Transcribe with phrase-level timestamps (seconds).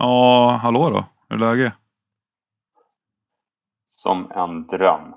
[0.00, 1.04] Ja, hallå då.
[1.28, 1.72] Hur är läget?
[3.88, 5.14] Som en dröm.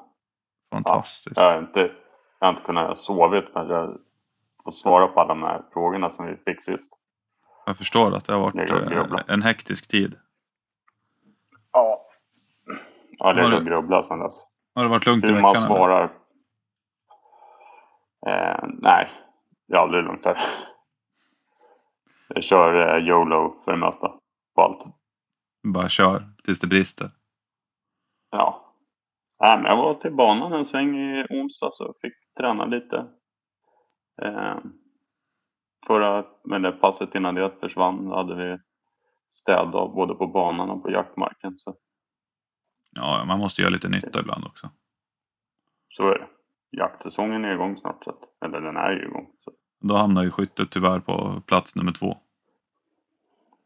[0.72, 1.38] Fantastiskt.
[1.38, 1.80] Jag har inte,
[2.40, 3.00] jag har inte kunnat
[3.50, 3.98] för att jag
[4.64, 7.00] får svara på alla de här frågorna som vi fick sist.
[7.66, 8.64] Jag förstår att det har varit Det
[8.96, 10.16] eh, en hektisk tid.
[11.72, 12.06] Ja.
[13.18, 14.46] Ja, det är att grubbla sen dess.
[14.76, 15.42] Har det varit lugnt i veckan?
[15.42, 16.04] man svarar.
[18.28, 19.12] Eh, nej,
[19.68, 20.38] det är aldrig lugnt här.
[22.28, 24.20] Jag kör eh, YOLO för det mesta.
[24.56, 24.86] På allt.
[25.74, 27.12] Bara kör tills det brister.
[28.32, 28.76] Ja.
[29.40, 33.08] Nej, men jag var till banan en sväng i onsdag så fick träna lite.
[34.22, 34.58] Eh,
[35.88, 38.58] förra, men det passet innan det försvann hade vi
[39.30, 41.58] städdag både på banan och på jaktmarken.
[41.58, 41.76] Så,
[42.96, 44.70] Ja, man måste göra lite nytta ibland också.
[45.88, 46.28] så är det.
[46.78, 48.04] Jaktsäsongen är igång snart.
[48.04, 49.28] Så att, eller den är ju igång.
[49.40, 49.52] Så.
[49.80, 52.18] Då hamnar ju skyttet tyvärr på plats nummer två.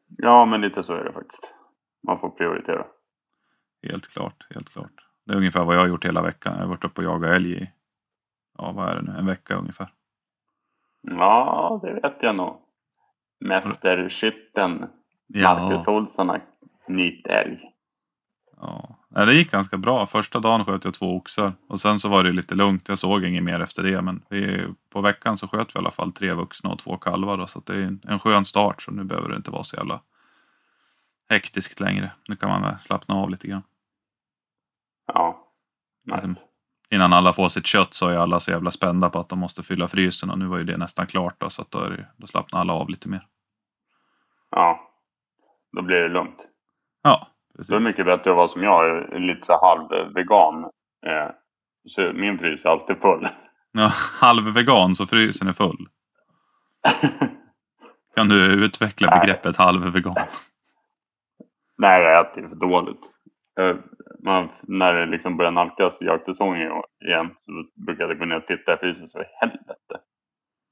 [0.07, 1.53] Ja, men lite så är det faktiskt.
[2.07, 2.85] Man får prioritera.
[3.83, 4.91] Helt klart, helt klart.
[5.25, 6.53] Det är ungefär vad jag har gjort hela veckan.
[6.53, 7.71] Jag har varit uppe och jagat älg i,
[8.57, 9.93] ja vad är det nu, en vecka ungefär.
[11.01, 12.61] Ja, det vet jag nog.
[13.39, 14.89] Mästerskytten
[15.27, 16.41] Marcus Olsson har
[16.85, 17.57] knyt älg.
[18.57, 20.07] Ja, det gick ganska bra.
[20.07, 22.89] Första dagen sköt jag två oxar och sen så var det lite lugnt.
[22.89, 25.91] Jag såg inget mer efter det, men vi, på veckan så sköt vi i alla
[25.91, 28.81] fall tre vuxna och två kalvar då, så det är en, en skön start.
[28.81, 30.01] Så nu behöver det inte vara så jävla
[31.29, 32.11] hektiskt längre.
[32.27, 33.63] Nu kan man slappna av lite grann.
[35.07, 35.51] Ja,
[36.03, 36.27] nice.
[36.27, 36.47] Liksom.
[36.89, 39.63] Innan alla får sitt kött så är alla så jävla spända på att de måste
[39.63, 42.27] fylla frysen och nu var ju det nästan klart då, så att då, det, då
[42.27, 43.27] slappnar alla av lite mer.
[44.49, 44.91] Ja,
[45.71, 46.47] då blir det lugnt.
[47.01, 47.85] Ja, Då är det precis.
[47.85, 50.63] mycket bättre att vara som jag, är lite så halvvegan.
[51.05, 51.29] Eh,
[51.87, 53.27] så min frys är alltid full.
[53.71, 55.87] Ja, halvvegan så frysen är full.
[58.15, 59.19] Kan du utveckla Nej.
[59.19, 60.15] begreppet halvvegan?
[61.77, 63.11] Nej, jag äter för dåligt.
[63.59, 63.75] Eh,
[64.23, 66.71] man, när det liksom börjar nalkas jaktsäsongen
[67.05, 67.51] igen så
[67.85, 69.99] brukar jag gå ner och titta i frysen så i helvete.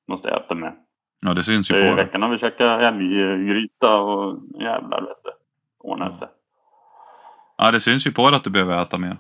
[0.08, 0.76] Måste jag äta med.
[1.20, 1.96] Ja, det syns ju I på det.
[1.96, 5.32] veckan har vi käkat älggryta och jävlar vet du.
[5.80, 6.28] Ordnar sig.
[7.58, 9.18] Ja, det syns ju på det att du behöver äta mer.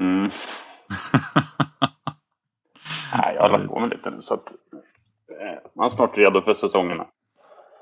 [0.00, 0.22] Mm.
[3.12, 4.52] Nej, jag har lagt på mig lite nu så att
[5.40, 7.06] eh, man är snart redo för säsongerna.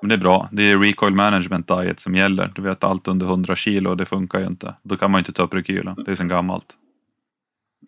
[0.00, 0.48] Men det är bra.
[0.52, 2.52] Det är recoil management diet som gäller.
[2.54, 4.74] Du vet allt under 100 kilo, det funkar ju inte.
[4.82, 5.94] Då kan man ju inte ta upp rekylen.
[6.04, 6.76] Det är sen gammalt.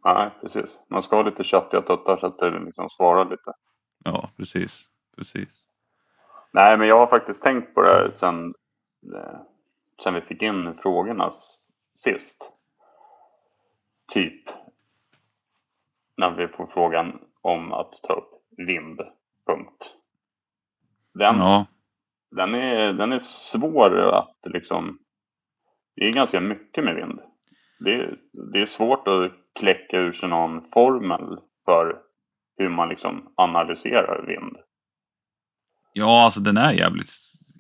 [0.05, 0.81] Nej, precis.
[0.91, 3.53] Man ska ha lite köttiga tuttar så att det liksom svarar lite.
[4.05, 4.73] Ja, precis.
[5.17, 5.49] Precis.
[6.53, 8.55] Nej, men jag har faktiskt tänkt på det här sen,
[9.15, 9.41] eh,
[10.03, 11.33] sen vi fick in frågorna
[11.95, 12.53] sist.
[14.13, 14.45] Typ
[16.17, 19.01] när vi får frågan om att ta upp vind.
[19.47, 19.97] Punkt.
[21.15, 21.67] Den, Ja,
[22.31, 24.99] den, är, den är svår att liksom...
[25.97, 27.21] Det är ganska mycket med vind.
[27.79, 28.19] Det är,
[28.53, 31.99] det är svårt att kläcka ur sig någon formel för
[32.57, 34.57] hur man liksom analyserar vind.
[35.93, 37.11] ja alltså den är jävligt.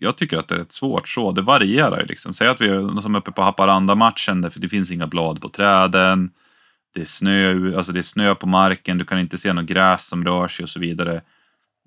[0.00, 1.32] Jag tycker att det är rätt svårt så.
[1.32, 2.34] Det varierar ju liksom.
[2.34, 4.40] Säg att vi är som uppe på Haparanda-matchen.
[4.40, 6.30] där Det finns inga blad på träden.
[6.94, 8.98] Det är snö, alltså det är snö på marken.
[8.98, 11.20] Du kan inte se något gräs som rör sig och så vidare.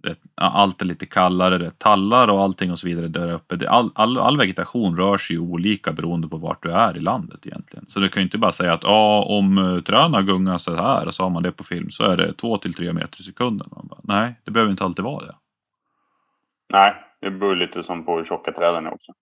[0.04, 1.58] Det, allt är lite kallare.
[1.58, 3.56] Det är tallar och allting och så vidare där uppe.
[3.56, 7.00] Det, all, all, all vegetation rör sig ju olika beroende på vart du är i
[7.00, 7.86] landet egentligen.
[7.88, 11.08] Så du kan ju inte bara säga att ah, om eh, träna gungar så här
[11.08, 13.24] och så har man det på film så är det 2 till 3 meter i
[13.24, 13.68] sekunden.
[13.76, 15.36] Man bara, nej, det behöver inte alltid vara det.
[16.70, 19.14] Nej, det beror lite som på hur tjocka träden är också.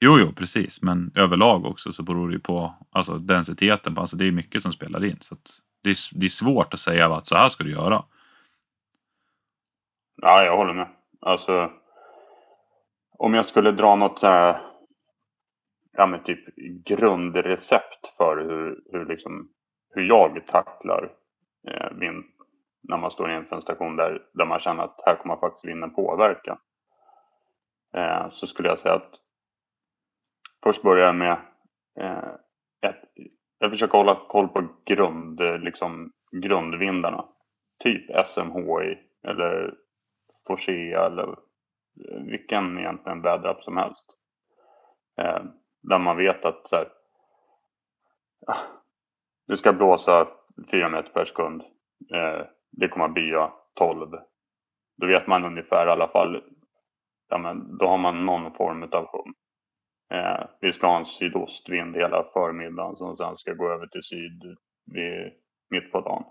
[0.00, 0.82] Jo, jo, precis.
[0.82, 3.98] Men överlag också så beror det ju på alltså, densiteten.
[3.98, 5.18] Alltså, det är mycket som spelar in.
[5.20, 5.36] Så
[5.82, 8.04] det, är, det är svårt att säga att så här ska du göra.
[10.22, 10.88] Ja, jag håller med.
[11.20, 11.70] Alltså,
[13.18, 14.60] om jag skulle dra något så här,
[15.92, 19.48] ja men typ grundrecept för hur, hur liksom,
[19.90, 21.12] hur jag tacklar
[21.68, 22.24] eh, vind
[22.88, 25.94] när man står inför en station där, där man känner att här kommer faktiskt vinden
[25.94, 26.58] påverka.
[27.96, 29.16] Eh, så skulle jag säga att
[30.62, 31.36] först börjar jag med
[32.00, 32.34] eh,
[32.86, 33.02] ett,
[33.58, 36.12] jag försöker hålla koll på grund, liksom,
[36.42, 37.24] grundvindarna.
[37.82, 38.98] Typ SMHI
[39.28, 39.74] eller
[40.46, 41.28] Forsea eller
[42.08, 44.18] eh, vilken egentligen väderapp som helst.
[45.20, 45.44] Eh,
[45.82, 46.88] där man vet att så här,
[48.46, 48.56] ah,
[49.46, 50.28] det ska blåsa
[50.70, 51.62] 4 meter per sekund.
[52.14, 54.10] Eh, det kommer att bya 12.
[54.96, 56.42] Då vet man ungefär i alla fall.
[57.32, 59.34] Ja, men då har man någon form av hum.
[60.14, 64.42] Eh, vi ska ha en sydostvind hela förmiddagen som sen ska gå över till syd
[64.92, 65.32] vid,
[65.70, 66.24] mitt på dagen.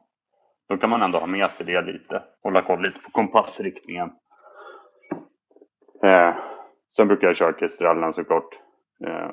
[0.69, 2.23] Då kan man ändå ha med sig det lite.
[2.43, 4.11] Hålla koll lite på kompassriktningen.
[6.03, 6.35] Eh,
[6.95, 8.59] sen brukar jag köra kristrallen såklart.
[9.05, 9.31] Eh,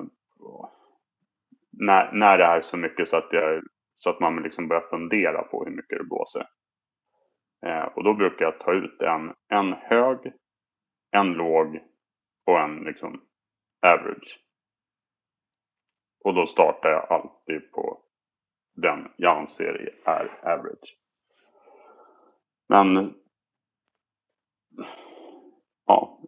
[1.73, 3.63] när, när det är så mycket så att, jag,
[3.97, 6.47] så att man liksom börjar fundera på hur mycket det blåser.
[7.67, 10.33] Eh, och då brukar jag ta ut en, en hög,
[11.11, 11.81] en låg
[12.47, 13.23] och en liksom
[13.87, 14.41] average.
[16.25, 18.03] Och då startar jag alltid på
[18.75, 20.97] den jag anser är average.
[22.69, 23.15] Men
[25.87, 26.21] ja,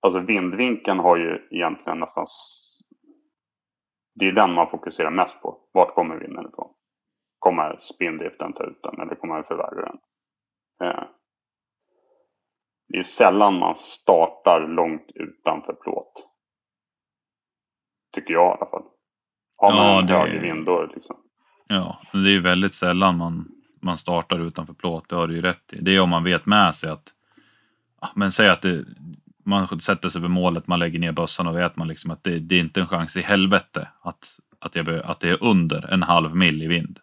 [0.00, 2.26] alltså vindvinkeln har ju egentligen nästan
[4.18, 5.60] det är den man fokuserar mest på.
[5.72, 6.74] Vart kommer vinden ifrån?
[7.38, 9.98] Kommer spindriften ta ut den eller kommer den förvärra den?
[10.88, 11.04] Eh,
[12.88, 16.28] det är sällan man startar långt utanför plåt.
[18.14, 18.82] Tycker jag i alla fall.
[19.56, 20.14] Har man ja, en det...
[20.14, 21.16] högre vind liksom.
[21.66, 23.48] Ja, det är ju väldigt sällan man,
[23.82, 25.08] man startar utanför plåt.
[25.08, 25.80] Det har du ju rätt i.
[25.80, 27.12] Det är om man vet med sig att
[28.14, 28.84] men säg att det,
[29.44, 32.38] man sätter sig vid målet, man lägger ner bössan och vet man liksom att det,
[32.38, 36.02] det är inte en chans i helvete att, att, jag, att det är under en
[36.02, 36.98] halv mil i vind.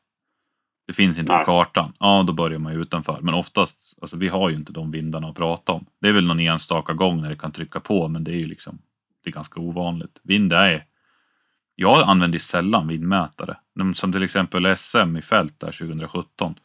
[0.88, 1.46] Det finns inte Nej.
[1.46, 1.94] på kartan.
[2.00, 3.20] Ja, då börjar man ju utanför.
[3.22, 5.86] Men oftast, alltså vi har ju inte de vindarna att prata om.
[6.02, 8.48] Det är väl någon enstaka gång när det kan trycka på, men det är ju
[8.48, 8.78] liksom,
[9.24, 10.20] det är ganska ovanligt.
[10.24, 10.86] Vind är,
[11.76, 13.58] jag använder sällan vindmätare.
[13.96, 16.56] Som till exempel SM i fält där 2017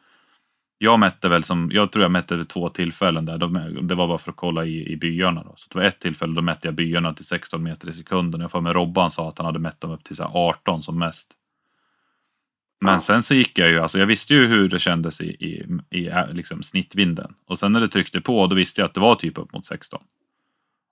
[0.78, 3.38] jag mätte väl som, jag tror jag mätte vid två tillfällen där.
[3.82, 5.42] det var bara för att kolla i, i byarna.
[5.42, 5.54] Då.
[5.56, 8.40] Så det var ett tillfälle då mätte jag byarna till 16 meter i sekunden.
[8.40, 10.98] Jag får med Robban sa att han hade mätt dem upp till så 18 som
[10.98, 11.34] mest.
[12.80, 13.00] Men ja.
[13.00, 16.10] sen så gick jag ju, alltså jag visste ju hur det kändes i, i, i
[16.32, 17.34] liksom snittvinden.
[17.46, 19.66] Och sen när det tryckte på då visste jag att det var typ upp mot
[19.66, 20.02] 16.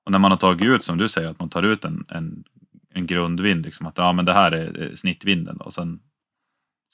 [0.04, 2.44] Och när man har tagit ut som du säger att man tar ut en, en,
[2.90, 5.56] en grundvind, liksom att ja men det här är snittvinden.
[5.56, 6.00] Och sen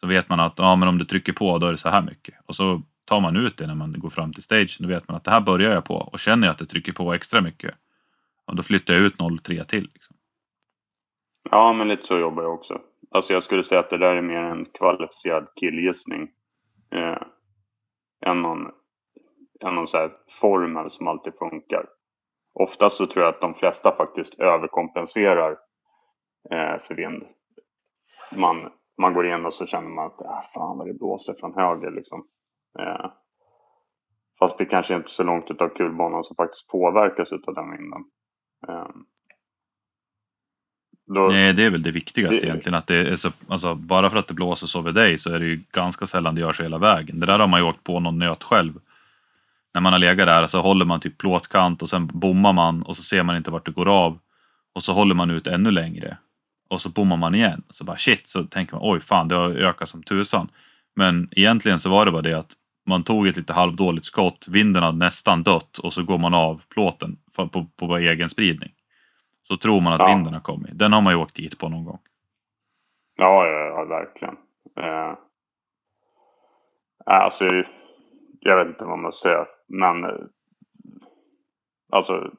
[0.00, 2.03] så vet man att ja, men om du trycker på då är det så här
[2.03, 2.35] mycket.
[2.47, 4.77] Och så tar man ut det när man går fram till stage.
[4.81, 6.93] Då vet man att det här börjar jag på och känner jag att det trycker
[6.93, 7.75] på extra mycket.
[8.44, 9.89] Och då flyttar jag ut 0,3 till.
[9.94, 10.17] Liksom.
[11.50, 12.81] Ja, men lite så jobbar jag också.
[13.11, 16.31] Alltså jag skulle säga att det där är mer en kvalificerad killgissning.
[16.94, 17.23] Eh,
[18.27, 18.67] än någon,
[19.61, 21.87] än någon så här formel som alltid funkar.
[22.55, 25.50] Oftast så tror jag att de flesta faktiskt överkompenserar
[26.50, 27.25] eh, för vind.
[28.37, 31.55] Man, man går in och så känner man att ah, fan vad det blåser från
[31.55, 32.27] höger liksom.
[32.79, 33.11] Eh,
[34.39, 38.05] fast det kanske inte är så långt utav kulbanan som faktiskt påverkas utav den vinden.
[38.69, 38.89] Eh,
[41.06, 42.75] då, Nej, det är väl det viktigaste det, egentligen.
[42.75, 45.38] Att det är så, alltså, bara för att det blåser så vid dig så är
[45.38, 47.20] det ju ganska sällan det gör sig hela vägen.
[47.20, 48.72] Det där har man ju åkt på någon nöt själv.
[49.75, 52.96] När man har legat där så håller man typ plåtkant och sen bommar man och
[52.96, 54.19] så ser man inte vart det går av.
[54.75, 56.16] Och så håller man ut ännu längre
[56.69, 57.62] och så bommar man igen.
[57.70, 60.48] Så bara shit, så tänker man oj fan det har ökat som tusan.
[60.96, 62.52] Men egentligen så var det bara det att
[62.87, 66.62] man tog ett lite halvdåligt skott, vinden hade nästan dött och så går man av
[66.69, 68.72] plåten på, på, på egen spridning.
[69.52, 70.06] Så tror man att ja.
[70.06, 70.78] vinden har kommit.
[70.78, 71.99] Den har man ju åkt dit på någon gång.
[73.16, 74.37] Ja, ja, ja verkligen.
[74.76, 75.14] Eh,
[77.06, 77.44] alltså,
[78.40, 80.10] jag vet inte vad man ska säga, men eh,
[81.93, 82.31] alltså,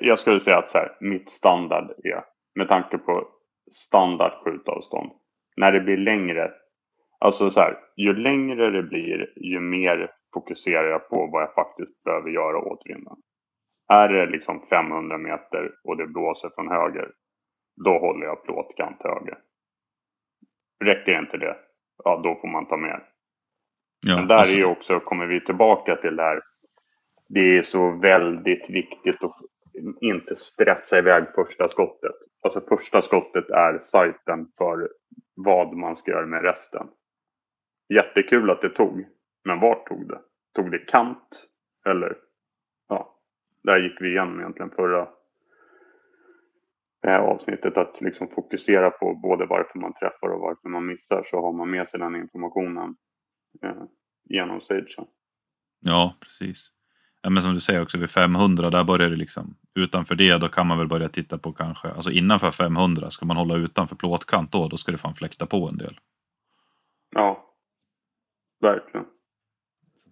[0.00, 2.24] jag skulle säga att så här, mitt standard är
[2.54, 3.28] med tanke på
[3.72, 5.10] standard skjutavstånd.
[5.56, 6.50] När det blir längre,
[7.18, 12.02] alltså så här, ju längre det blir, ju mer fokuserar jag på vad jag faktiskt
[12.04, 13.16] behöver göra åt vinden.
[13.92, 17.12] Är det liksom 500 meter och det blåser från höger,
[17.84, 19.38] då håller jag plåtkant höger.
[20.84, 21.56] Räcker inte det,
[22.04, 23.02] ja då får man ta mer.
[24.06, 24.54] Ja, Men där alltså...
[24.54, 26.40] är ju också, kommer vi tillbaka till det här,
[27.28, 29.36] det är så väldigt viktigt att
[30.00, 32.14] inte stressa iväg första skottet.
[32.42, 34.88] Alltså första skottet är sajten för
[35.34, 36.88] vad man ska göra med resten.
[37.94, 39.06] Jättekul att det tog.
[39.44, 40.20] Men vart tog det?
[40.54, 41.48] Tog det kant?
[41.86, 42.16] Eller?
[43.62, 45.08] Där gick vi igenom egentligen förra
[47.06, 47.76] eh, avsnittet.
[47.76, 51.22] Att liksom fokusera på både varför man träffar och varför man missar.
[51.26, 52.96] Så har man med sig den informationen
[53.62, 53.82] eh,
[54.24, 55.06] genom stagen.
[55.80, 56.70] Ja, precis.
[57.22, 60.48] Ja, men som du säger också vid 500 där börjar det liksom utanför det då
[60.48, 64.52] kan man väl börja titta på kanske alltså innanför 500 ska man hålla utanför plåtkant
[64.52, 66.00] då då ska det fan fläkta på en del.
[67.14, 67.54] Ja,
[68.60, 69.06] verkligen.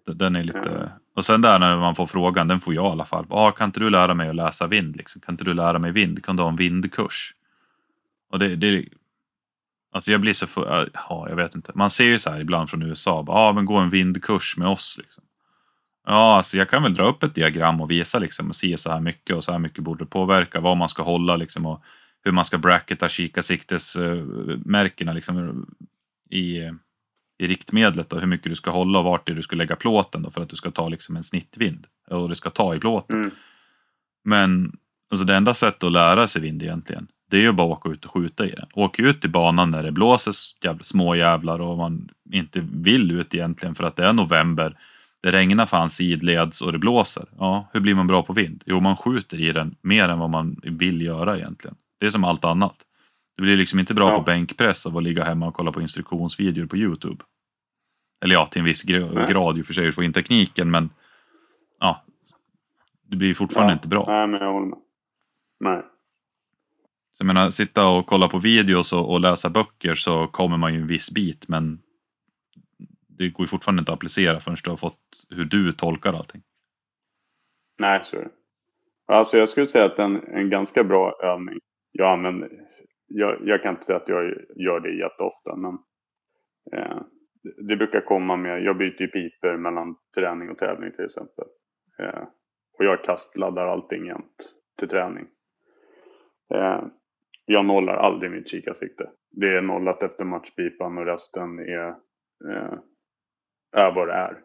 [0.07, 2.91] Den är lite mm och sen där när man får frågan den får jag i
[2.91, 3.27] alla fall.
[3.31, 5.21] Ah, kan inte du lära mig att läsa vind liksom?
[5.21, 6.25] Kan inte du lära mig vind?
[6.25, 7.35] Kan du ha en vindkurs?
[8.31, 8.85] Och det, det
[9.93, 11.73] Alltså jag blir så för, äh, ja, jag vet inte.
[11.75, 14.69] Man ser ju så här ibland från USA, ja ah, men gå en vindkurs med
[14.69, 15.25] oss liksom.
[16.07, 18.91] Ja, alltså jag kan väl dra upp ett diagram och visa liksom och se så
[18.91, 21.83] här mycket och så här mycket borde påverka vad man ska hålla liksom och
[22.25, 25.67] hur man ska bracketa kikarsiktesmärkena äh, liksom
[26.31, 26.71] i,
[27.41, 30.23] i riktmedlet och hur mycket du ska hålla och vart det du ska lägga plåten
[30.23, 33.17] då för att du ska ta liksom en snittvind och du ska ta i plåten.
[33.17, 33.31] Mm.
[34.25, 34.73] Men
[35.11, 37.89] alltså det enda sättet att lära sig vind egentligen Det är ju bara att åka
[37.89, 38.67] ut och skjuta i den.
[38.73, 43.35] Åk ut i banan när det blåser jävla, små jävlar och man inte vill ut
[43.35, 44.77] egentligen för att det är november.
[45.23, 47.25] Det regnar fan sidleds och det blåser.
[47.39, 48.63] Ja, hur blir man bra på vind?
[48.67, 51.77] Jo, man skjuter i den mer än vad man vill göra egentligen.
[52.01, 52.75] Det är som allt annat.
[53.41, 54.19] Du blir liksom inte bra Ja.
[54.19, 57.25] på bänkpress av att ligga hemma och kolla på instruktionsvideor på Youtube.
[58.21, 60.91] Eller ja, till en viss grad ju för sig, du får in tekniken men
[61.79, 62.05] ja,
[63.03, 63.77] det blir fortfarande Ja.
[63.77, 64.05] inte bra.
[64.09, 64.79] Nej, men jag håller med.
[65.61, 65.83] Nej.
[67.13, 70.75] Så jag menar, sitta och kolla på videos och, och läsa böcker så kommer man
[70.75, 71.79] ju en viss bit men
[73.09, 76.43] det går ju fortfarande inte att applicera förrän du har fått hur du tolkar allting.
[77.79, 78.31] Nej, så är det.
[79.15, 81.59] Alltså jag skulle säga att en, en ganska bra övning.
[81.93, 82.49] Jag använder,
[83.11, 85.79] jag, jag kan inte säga att jag gör det jätteofta, men
[86.73, 87.03] eh,
[87.43, 91.45] det- brukar komma med, jag byter ju piper mellan träning och tävling till exempel.
[91.99, 92.23] Eh,
[92.79, 95.27] och jag kastladdar allting jämt till träning.
[96.55, 96.83] Eh,
[97.47, 99.11] jag nollar aldrig mitt kikarsikte.
[99.31, 101.89] Det är nollat efter matchpipan och resten är,
[102.51, 102.79] eh,
[103.73, 104.41] är vad det är.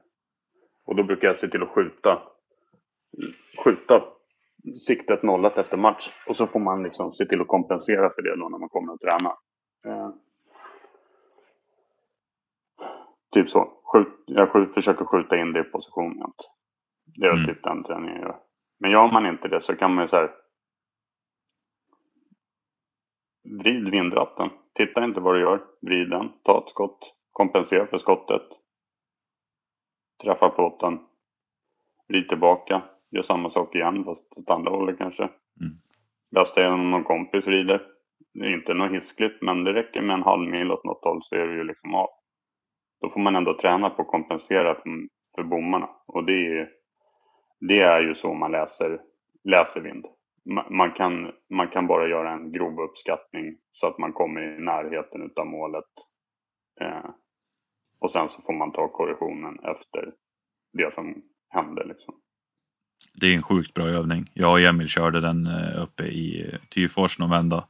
[0.85, 2.21] Och då brukar jag se till att skjuta
[3.65, 4.03] skjuta
[4.87, 6.09] siktet nollat efter match.
[6.27, 8.93] Och så får man liksom se till att kompensera för det då när man kommer
[8.93, 9.37] att träna.
[9.85, 10.09] Eh,
[13.31, 13.71] typ så.
[13.83, 16.51] Skjut, jag skjut, försöker skjuta in det i position jämt.
[17.05, 17.45] Det är Mm.
[17.45, 18.39] typ den träningen jag gör.
[18.79, 20.31] Men gör man inte det så kan man ju så här.
[23.59, 24.49] Vrid vindratten.
[24.73, 25.63] Titta inte vad du gör.
[25.81, 26.31] Vrid den.
[26.43, 27.15] Ta ett skott.
[27.31, 28.41] Kompensera för skottet.
[30.23, 30.99] Träffa plåten.
[32.07, 32.81] Vrid tillbaka.
[33.15, 35.23] Gör samma sak igen fast åt andra hållet kanske.
[35.23, 35.77] Mm.
[36.57, 37.81] Är om någon kompis vrider.
[38.33, 41.23] Det är inte något hiskligt men det räcker med en halv mil åt något håll
[41.23, 42.07] så är det ju liksom av.
[43.01, 44.83] Då får man ändå träna på att kompensera för,
[45.35, 45.89] för bommarna.
[46.07, 46.69] Och det är,
[47.59, 49.01] det är ju så man läser,
[49.43, 50.05] läser vind.
[50.49, 54.61] Ma- Man kan, man kan bara göra en grov uppskattning så att man kommer i
[54.61, 55.91] närheten utav målet.
[56.81, 57.09] Eh,
[57.99, 60.13] och sen så får man ta korrektionen efter
[60.73, 61.83] det som hände.
[61.83, 62.15] Liksom.
[63.13, 64.29] Det är en sjukt bra övning.
[64.33, 67.65] Jag och Emil körde den eh, uppe i Tyfors någon vända.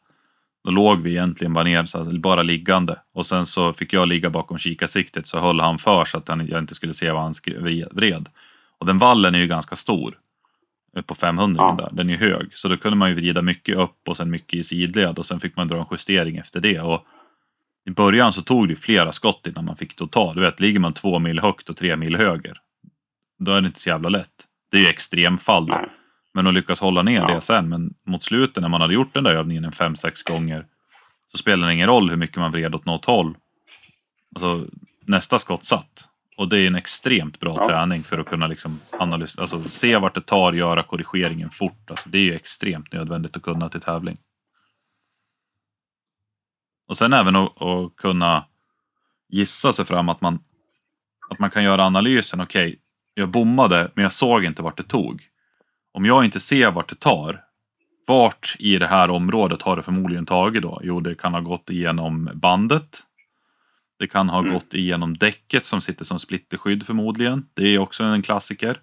[0.63, 2.99] Då låg vi egentligen bara ner, så bara liggande.
[3.13, 6.47] Och sen så fick jag ligga bakom kikarsiktet så höll han för så att han,
[6.47, 7.33] jag inte skulle se vad han
[7.91, 8.29] vred.
[8.77, 10.19] Och den vallen är ju ganska stor.
[10.97, 11.75] eh, På 500 Ja.
[11.85, 12.57] där, den är ju hög.
[12.57, 15.39] Så då kunde man ju vrida mycket upp och sen mycket i sidled och sen
[15.39, 16.79] fick man dra en justering efter det.
[16.79, 17.05] Och
[17.85, 20.35] I början så tog det flera skott innan man fick total.
[20.35, 22.57] Du vet, ligger man två mil högt och tre mil höger.
[23.39, 24.47] Då är det inte så jävla lätt.
[24.75, 25.85] Det är ju extremfall då.
[26.33, 27.27] Men att lyckas hålla ner Ja.
[27.35, 27.69] det sen.
[27.69, 30.65] Men mot slutet när man hade gjort den där övningen en fem sex gånger.
[31.31, 33.37] Så spelar det ingen roll hur mycket man vred åt något håll.
[34.35, 34.67] Alltså
[35.05, 36.05] nästa skott satt.
[36.37, 37.67] Och det är en extremt bra Ja.
[37.67, 41.89] träning för att kunna liksom analysera, alltså se vart det tar, göra korrigeringen fort.
[41.89, 44.17] Alltså det är ju extremt nödvändigt att kunna till tävling.
[46.87, 48.45] Och sen även att, att kunna
[49.29, 50.39] gissa sig fram att man,
[51.29, 52.41] att man kan göra analysen.
[52.41, 52.79] Okej,
[53.15, 55.23] jag bommade men jag såg inte vart det tog.
[55.93, 57.41] Om jag inte ser vart det tar,
[58.07, 60.79] vart i det här området har det förmodligen tagit då?
[60.83, 63.03] Jo, det kan ha gått igenom bandet.
[63.99, 64.53] Det kan ha Mm.
[64.53, 67.45] gått igenom däcket som sitter som splitterskydd förmodligen.
[67.53, 68.79] Det är också en klassiker.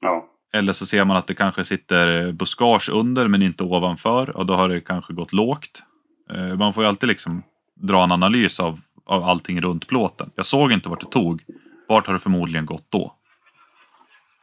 [0.00, 0.24] Ja.
[0.52, 4.54] Eller så ser man att det kanske sitter buskage under men inte ovanför och då
[4.54, 5.82] har det kanske gått lågt.
[6.30, 7.42] Eh, Man får ju alltid liksom
[7.74, 10.30] dra en analys av, av allting runt plåten.
[10.34, 11.42] Jag såg inte vart det tog.
[11.88, 13.14] Vart har det förmodligen gått då?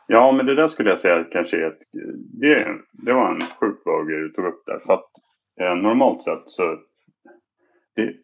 [0.08, 1.80] Ja, men det där skulle jag säga kanske är ett,
[2.42, 4.80] det, det var en sjukt bra grej du tog upp där.
[4.80, 5.10] För att
[5.62, 6.78] eh, normalt sett så,
[7.96, 8.16] det,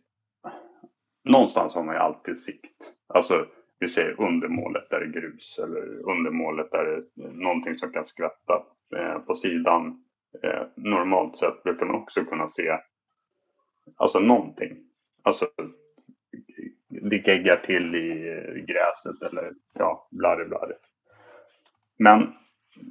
[1.23, 2.93] någonstans har man ju alltid sikt.
[3.07, 3.45] Alltså,
[3.79, 7.91] vi säger undermålet där det är grus eller undermålet där det eh, är någonting som
[7.91, 8.63] kan skvätta
[8.95, 10.03] eh, på sidan.
[10.43, 12.77] Eh, normalt sett brukar man också kunna se,
[13.95, 14.77] alltså någonting.
[15.23, 15.47] Alltså,
[16.89, 20.73] det geggar till i eh, gräset eller ja, blarre blarre.
[21.99, 22.33] Men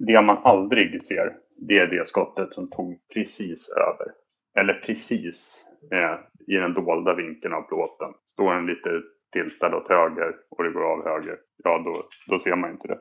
[0.01, 4.13] det man aldrig ser, det är det skottet som tog precis över.
[4.59, 8.15] Eller precis eh, i den dolda vinkeln av plåten.
[8.27, 11.95] Står den lite tiltad åt höger och det går av höger, ja då,
[12.29, 12.99] då ser man inte det.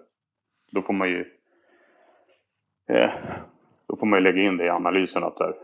[0.72, 1.26] Då får man ju
[2.90, 3.14] eh,
[3.88, 5.56] då får man ju lägga in det i analysen att så här,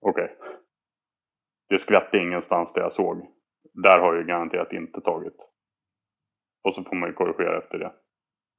[0.00, 0.36] okej,
[1.68, 3.26] det skvätte ingenstans där jag såg.
[3.72, 5.36] Där har jag garanterat inte tagit.
[6.64, 7.92] Och så får man ju korrigera efter det.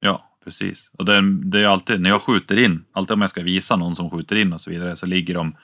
[0.00, 0.90] Ja, precis.
[0.98, 3.76] Och det är, det är alltid, när jag skjuter in, alltid om jag ska visa
[3.76, 5.56] någon som skjuter in och så vidare, så ligger de,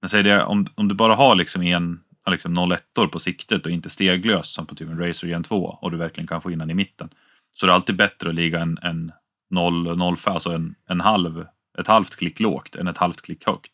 [0.00, 3.72] jag säger det, om, om du bara har liksom en liksom 01 på siktet och
[3.72, 6.58] inte steglös som på typ en Razer Gen 2 och du verkligen kan få in
[6.58, 7.10] den i mitten.
[7.52, 9.12] Så det är alltid bättre att ligga en, en
[9.50, 11.46] 0, 0, alltså en, en halv,
[11.78, 13.72] ett halvt klick lågt än ett halvt klick högt.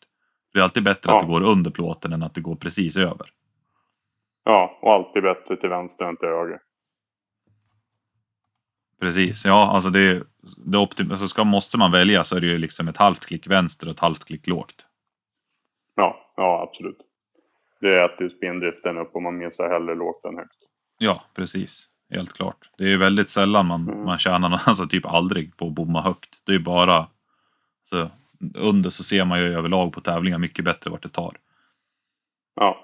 [0.53, 1.15] Det är alltid bättre Ja.
[1.17, 3.27] att det går under plåten än att det går precis över.
[4.43, 6.59] Ja, och alltid bättre till vänster än till höger.
[8.99, 10.23] Precis, ja alltså det,
[10.65, 13.47] det optim- alltså ska, måste man välja så är det ju liksom ett halvt klick
[13.47, 14.85] vänster och ett halvt klick lågt.
[15.95, 16.97] Ja, ja absolut.
[17.81, 20.57] Det äter ju spindriften upp och man missar hellre lågt än högt.
[20.97, 21.87] Ja, precis.
[22.09, 22.69] Helt klart.
[22.77, 24.05] Det är ju väldigt sällan man, Mm.
[24.05, 26.41] man tjänar, nå- alltså typ aldrig på att bomma högt.
[26.45, 27.07] Det är ju bara
[27.83, 28.09] så
[28.55, 31.37] under så ser man ju överlag på tävlingar mycket bättre vart det tar.
[32.55, 32.77] Ja,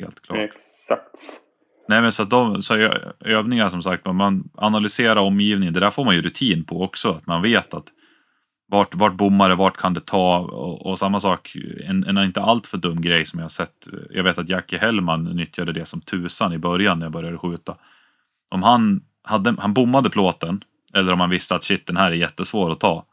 [0.00, 0.38] Helt klart.
[0.38, 1.40] exakt.
[1.88, 2.74] Nej men så att de, så
[3.20, 7.10] övningar som sagt, man- analyserar omgivningen, det där får man ju rutin på också.
[7.10, 7.86] Att man vet att
[8.66, 12.40] vart, vart bommar det, vart kan det ta och, och samma sak, en, en inte
[12.42, 13.88] alltför dum grej som jag har sett.
[14.10, 17.76] Jag vet att Jackie Hellman nyttjade det som tusan i början när jag började skjuta.
[18.50, 22.16] Om han, hade, han bommade plåten, eller om han visste att shit den här är
[22.16, 23.06] jättesvår att ta.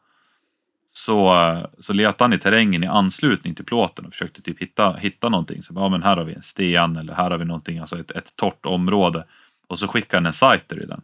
[0.94, 4.94] Så, eh, så letade han i terrängen i anslutning till plåten och försökte typ hitta,
[4.94, 5.64] hitta någonting.
[5.64, 8.12] Så, ja men här har vi en sten eller här har vi någonting, alltså ett,
[8.12, 9.26] ett torrt område.
[9.68, 11.02] Och så skickade han en sighter i den.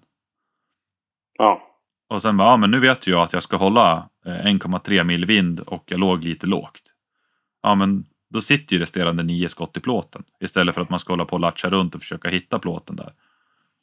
[1.38, 1.62] Ja,
[2.10, 5.26] Och sen bara, ja men nu vet jag att jag ska hålla eh, 1,3 mil
[5.26, 6.82] vind och jag låg lite lågt.
[7.64, 10.24] Ja men då sitter ju resterande nio skott i plåten.
[10.40, 13.14] Istället för att man ska hålla på och latcha runt och försöka hitta plåten där.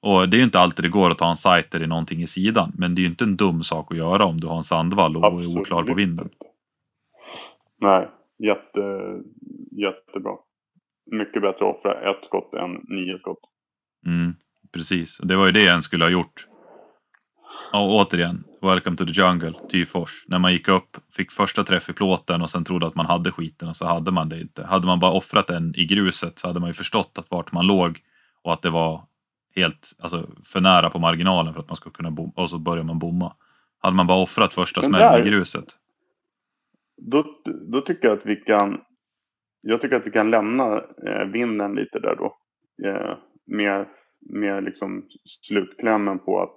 [0.05, 2.27] Och det är ju inte alltid det går att ta en sighter i någonting i
[2.27, 2.73] sidan.
[2.79, 5.17] Men det är ju inte en dum sak att göra om du har en sandvall
[5.17, 5.57] och är absolut.
[5.57, 6.29] oklar på vinden.
[7.81, 8.09] Nej,
[8.39, 8.81] jätte,
[9.71, 10.33] jättebra.
[11.11, 13.39] Mycket bättre att offra ett skott än nio skott.
[14.07, 14.35] Mm,
[14.73, 16.47] precis, och det var ju det en skulle ha gjort.
[17.73, 20.25] Och återigen, Welcome to the Jungle, Tyfors.
[20.29, 23.33] När man gick upp, fick första träff i plåten och sen trodde att man hade
[23.33, 24.67] skiten och så hade man det inte.
[24.67, 27.67] Hade man bara offrat den i gruset så hade man ju förstått att vart man
[27.67, 28.01] låg
[28.43, 29.05] och att det var
[29.55, 32.85] helt, alltså för nära på marginalen för att man ska kunna bomma och så börjar
[32.85, 33.37] man bomma.
[33.79, 35.65] Hade man bara offrat första smällen i gruset.
[36.97, 37.25] Då,
[37.71, 38.81] då tycker jag att vi kan
[39.61, 42.37] Jag tycker att vi kan lämna eh, vinden lite där då.
[42.89, 43.87] Eh, med,
[44.21, 46.55] med liksom slutklämmen på att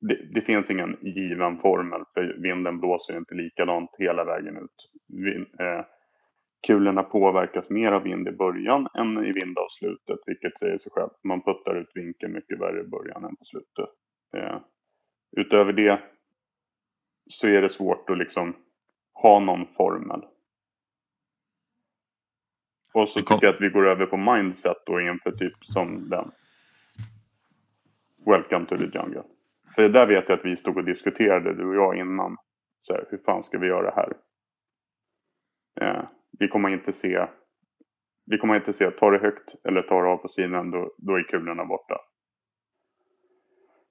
[0.00, 4.90] det, det finns ingen given formel för vinden blåser inte likadant hela vägen ut.
[5.08, 5.84] Vin, eh,
[6.66, 11.24] kulorna påverkas mer av vind i början än i vindavslutet, vilket säger sig självt.
[11.24, 13.88] Man puttar ut vinkeln mycket värre i början än på slutet.
[14.36, 14.60] Eh,
[15.36, 16.00] utöver det
[17.30, 18.56] så är det svårt att liksom
[19.12, 20.22] ha någon formel.
[22.92, 26.30] Och så tycker jag att vi går över på mindset då inför typ som den.
[28.26, 29.22] Welcome to the jungle.
[29.74, 32.36] För där vet jag att vi stod och diskuterade du och jag innan.
[32.80, 34.16] Så här, hur fan ska vi göra här?
[35.80, 36.04] Eh,
[36.38, 37.26] vi kommer inte se.
[38.26, 41.14] Vi kommer inte se, tar det högt eller tar det av på sidan då, då
[41.14, 42.00] är kulorna borta.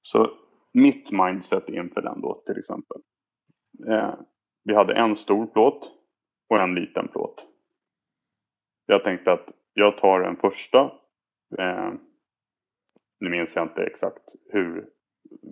[0.01, 0.29] Så
[0.73, 3.01] mitt mindset inför den då till exempel.
[3.89, 4.13] Eh,
[4.63, 5.91] vi hade en stor plåt
[6.49, 7.47] och en liten plåt.
[8.85, 10.79] Jag tänkte att jag tar den första.
[11.59, 11.93] Eh,
[13.19, 14.89] nu minns jag inte exakt hur,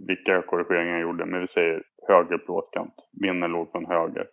[0.08, 2.94] vilka korrigeringar jag gjorde, men vi säger höger plåtkant.
[3.22, 4.28] Vinden låg från höger.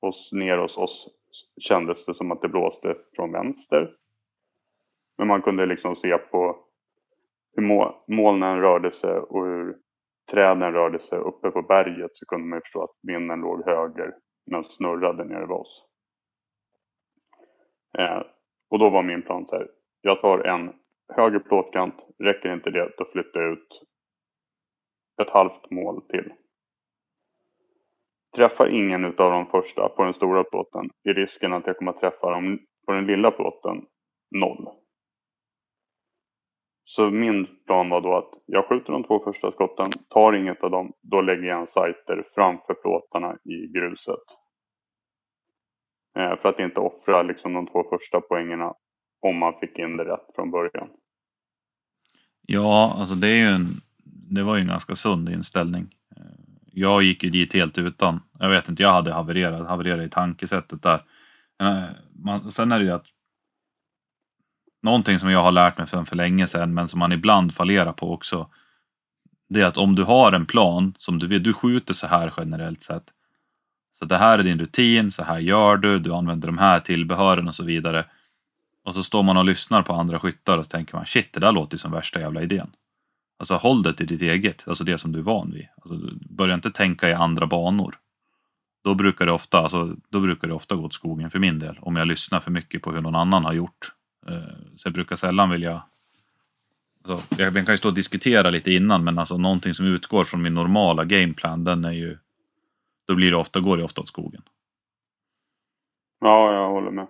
[0.00, 1.21] Och ner hos oss
[1.60, 3.96] kändes det som att det blåste från vänster.
[5.18, 6.64] Men man kunde liksom se på
[7.56, 7.62] hur
[8.06, 9.78] molnen rörde sig och hur
[10.30, 14.14] träden rörde sig uppe på berget så kunde man ju förstå att vinden låg höger
[14.50, 15.86] men snurrade nere vid oss.
[17.98, 18.22] Eh,
[18.70, 19.68] och då var min plan så här.
[20.00, 20.72] Jag tar en
[21.16, 21.94] höger plåtkant.
[22.18, 23.82] Räcker inte det, då flyttar jag ut
[25.22, 26.32] ett halvt mål till.
[28.36, 32.00] Träffar ingen utav de första på den stora plåten är risken att jag kommer att
[32.00, 33.84] träffa dem på den lilla plåten
[34.30, 34.68] noll.
[36.84, 40.70] Så min plan var då att jag skjuter de två första skotten, tar inget av
[40.70, 44.24] dem, då lägger jag en sighter framför plåtarna i gruset.
[46.18, 48.74] Eh, för att inte offra liksom de två första poängerna
[49.20, 50.88] om man fick in det rätt från början.
[52.46, 53.66] Ja, alltså det är ju en,
[54.30, 55.94] det var ju en ganska sund inställning.
[56.16, 56.41] Eh,
[56.74, 58.20] jag gick ju dit helt utan.
[58.38, 61.02] Jag vet inte, jag hade havererat, havererat i tankesättet där.
[61.62, 61.84] Eh,
[62.24, 63.06] man, sen är det ju att
[64.82, 67.92] någonting som jag har lärt mig för, för länge sedan men som man ibland fallerar
[67.92, 68.50] på också.
[69.48, 72.32] Det är att om du har en plan som du vill, du skjuter så här
[72.36, 73.04] generellt sett.
[73.98, 77.48] Så det här är din rutin, så här gör du, du använder de här tillbehören
[77.48, 78.06] och så vidare.
[78.84, 81.40] Och så står man och lyssnar på andra skyttar och så tänker man shit det
[81.40, 82.70] där låter ju som värsta jävla idén.
[83.42, 85.68] Alltså håll det till ditt eget, alltså det som du är van vid.
[85.76, 87.94] Alltså, börja inte tänka i andra banor.
[88.84, 91.78] Då brukar det ofta, alltså, då brukar det ofta gå åt skogen för min del.
[91.80, 93.92] Om jag lyssnar för mycket på hur någon annan har gjort.
[94.28, 95.82] Eh, så jag brukar sällan vilja
[97.04, 100.42] alltså, jag kan ju stå och diskutera lite innan men alltså någonting som utgår från
[100.42, 102.18] min normala gameplan den är ju
[103.06, 104.42] Då blir det ofta, går det ofta åt skogen.
[106.20, 107.06] Ja, jag håller med.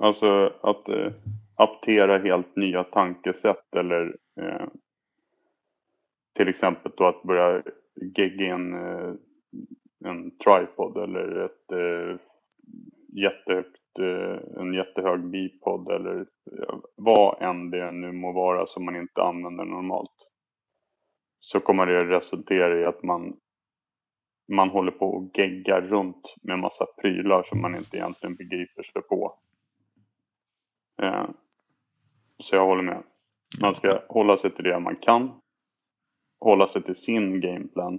[0.00, 1.12] Alltså att eh,
[1.56, 4.66] aptera helt nya tankesätt eller eh,
[6.34, 7.62] till exempel då att börja
[8.16, 9.14] gegga en, eh,
[10.04, 12.20] en tripod eller ett eh,
[13.22, 16.26] jättehögt, eh, en jättehög bipod eller
[16.96, 20.30] vad än det nu må vara som man inte använder normalt.
[21.40, 23.36] Så kommer det resultera i att man
[24.48, 29.02] man håller på och geggar runt med massa prylar som man inte egentligen begriper sig
[29.02, 29.38] på.
[32.38, 33.02] Så jag håller med.
[33.60, 35.40] Man ska hålla sig till det man kan.
[36.44, 37.98] Hålla sig till sin gameplan.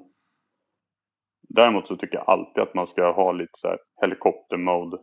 [1.50, 4.98] Däremot så tycker jag alltid att man ska ha lite så här helikoptermode.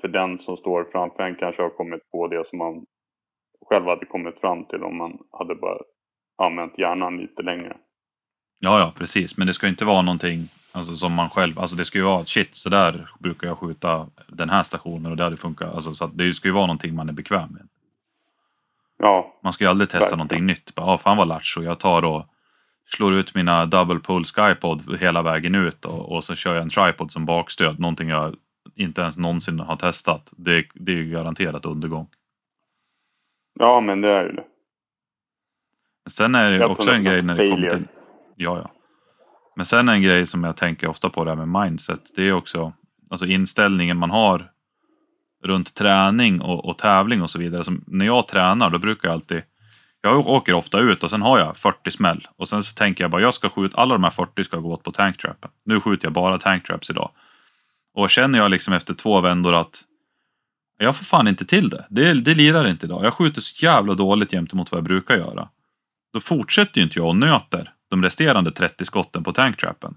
[0.00, 2.86] För den som står framför en kanske har kommit på det som man
[3.66, 5.78] själv hade kommit fram till om man hade bara
[6.38, 7.76] använt hjärnan lite längre.
[8.58, 9.36] Ja, ja, precis.
[9.36, 12.24] Men det ska inte vara någonting alltså, som man själv, alltså det ska ju vara
[12.24, 15.74] shit, så där brukar jag skjuta den här stationen och det hade funkat.
[15.74, 17.68] Alltså, så att det ska ju vara någonting man är bekväm med.
[18.98, 20.18] Ja, Man ska ju aldrig testa Verkligen.
[20.18, 20.74] någonting nytt.
[20.74, 22.26] Bara, ah, fan vad lattjo, jag tar och
[22.86, 26.70] slår ut mina double pull skypod hela vägen ut och, och så kör jag en
[26.70, 27.80] tripod som bakstöd.
[27.80, 28.36] Någonting jag
[28.74, 30.28] inte ens någonsin har testat.
[30.30, 32.08] Det, det är ju garanterat undergång.
[33.58, 34.44] ja men det är ju det.
[36.10, 37.88] Sen är det ju också en grej när det kommer till...
[38.36, 38.70] Ja, ja.
[39.56, 42.00] Men sen en grej som jag tänker ofta på det här med mindset.
[42.16, 42.72] Det är också
[43.10, 44.51] alltså inställningen man har
[45.42, 47.64] runt träning och, och tävling och så vidare.
[47.64, 49.42] Som när jag tränar då brukar jag alltid
[50.00, 53.10] jag åker ofta ut och sen har jag 40 smäll och sen så tänker jag
[53.10, 55.50] bara jag ska skjuta alla de här 40 ska gå åt på tanktrappen.
[55.64, 57.10] Nu skjuter jag bara tanktraps idag.
[57.94, 59.84] Och känner jag liksom efter två vändor att
[60.78, 61.86] jag får fan inte till det.
[61.88, 63.04] Det, det lirar inte idag.
[63.04, 65.48] Jag skjuter så jävla dåligt jämte mot vad jag brukar göra.
[66.12, 69.94] Då fortsätter ju inte jag och nöter de resterande 30 skotten på tanktrappen.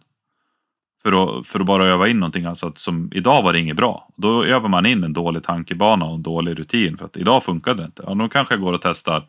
[1.05, 2.45] För att, för att bara öva in någonting.
[2.45, 4.09] Alltså att som, idag var det inget bra.
[4.15, 6.97] Då övar man in en dålig tankebana och en dålig rutin.
[6.97, 8.03] För att idag funkade det inte.
[8.07, 9.23] Ja, då kanske jag går och testar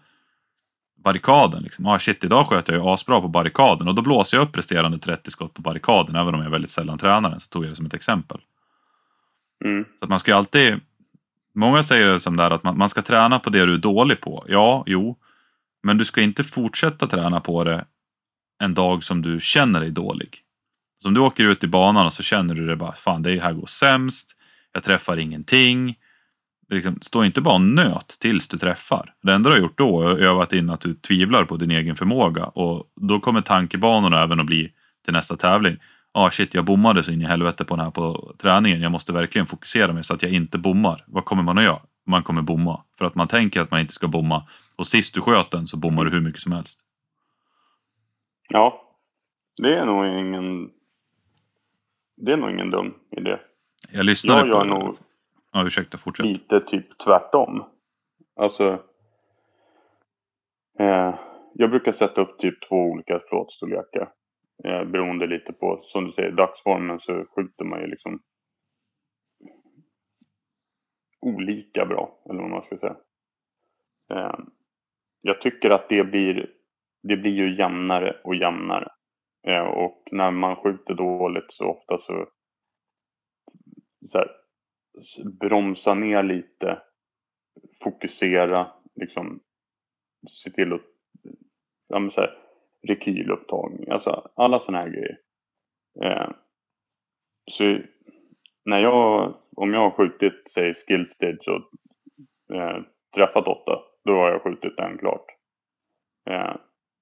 [1.04, 1.62] barrikaden.
[1.62, 1.86] Liksom.
[1.86, 3.88] Ah, shit, idag sköt jag ju asbra på barrikaden.
[3.88, 6.16] Och då blåser jag upp resterande 30 skott på barrikaden.
[6.16, 7.40] Även om jag väldigt sällan tränar den.
[7.40, 8.40] Så tog jag det som ett exempel.
[9.64, 9.84] Mm.
[9.98, 10.80] Så att man ska ju alltid
[11.54, 14.20] Många säger det som där att man, man ska träna på det du är dålig
[14.20, 14.44] på.
[14.48, 15.16] Ja, jo.
[15.82, 17.84] Men du ska inte fortsätta träna på det
[18.58, 20.45] en dag som du känner dig dålig.
[21.06, 23.42] Så om du åker ut i banan och så känner du det bara, fan det
[23.42, 24.36] här går sämst.
[24.72, 25.98] Jag träffar ingenting.
[26.68, 29.14] Liksom, stå inte bara och nöt tills du träffar.
[29.22, 31.70] Det enda du har gjort då är att övat in att du tvivlar på din
[31.70, 32.44] egen förmåga.
[32.44, 34.72] Och då kommer tankebanorna även att bli
[35.04, 35.76] till nästa tävling
[36.12, 38.80] ah shit jag bommade så in i helvete på den här på träningen.
[38.80, 41.04] Jag måste verkligen fokusera mig så att jag inte bommar.
[41.06, 41.80] Vad kommer man att göra?
[42.06, 42.84] Man kommer bomma.
[42.98, 44.48] För att man tänker att man inte ska bomma.
[44.76, 46.80] Och sist du sköt den så bommar du hur mycket som helst.
[48.48, 48.82] Ja,
[49.62, 50.70] det är nog ingen...
[52.16, 53.38] Det är nog ingen dum idé.
[53.92, 54.64] Jag lyssnade Jag gör på...
[54.64, 54.94] nog
[55.52, 56.26] Ja, ursäkta, fortsätt.
[56.26, 57.64] lite typ tvärtom.
[58.36, 58.82] Alltså...
[60.78, 61.14] Eh,
[61.54, 64.12] jag brukar sätta upp typ två olika plåtstorlekar.
[64.64, 68.22] Eh, beroende lite på, som du säger, dagsformen så skjuter man ju liksom
[71.20, 72.96] olika bra, eller vad man ska säga.
[74.12, 74.38] Eh,
[75.20, 76.50] jag tycker att det blir,
[77.02, 78.88] det blir ju jämnare och jämnare.
[79.46, 82.28] Eh, och när man skjuter dåligt så ofta så,
[84.06, 84.30] så här,
[85.40, 86.82] bromsa ner lite,
[87.82, 89.40] fokusera, liksom
[90.30, 90.82] se till att,
[91.88, 92.38] ja men så här,
[92.88, 95.18] rekylupptagning, alltså alla sådana här grejer.
[96.02, 96.30] Eh,
[97.50, 97.78] så
[98.64, 102.82] när jag, om jag har skjutit, säg skill stage och eh,
[103.14, 105.26] träffat åtta, då har jag skjutit den klart.
[106.30, 106.56] Eh,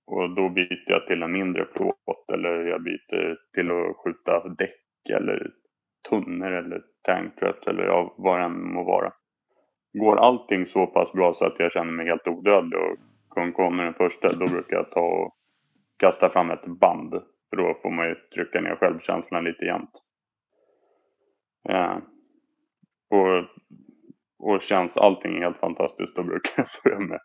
[0.07, 5.11] och då byter jag till en mindre plåt eller jag byter till att skjuta däck
[5.11, 5.51] eller
[6.11, 9.12] tunnor eller tanktraps eller ja, vad det än må vara.
[9.93, 12.97] Går allting så pass bra så att jag känner mig helt odödlig och
[13.55, 15.37] kommer den första, då brukar jag ta och
[15.97, 17.11] kasta fram ett band.
[17.51, 19.90] För då får man ju trycka ner självkänslan lite jämnt.
[21.62, 21.93] Ja.
[21.93, 21.99] Eh,
[23.11, 23.45] och,
[24.38, 27.21] och känns allting helt fantastiskt, då brukar jag börja med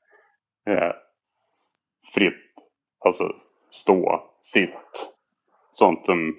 [0.70, 0.94] eh,
[2.14, 2.49] fritt.
[3.06, 3.36] Alltså
[3.72, 5.10] stå, sitt.
[5.74, 6.36] Sånt som,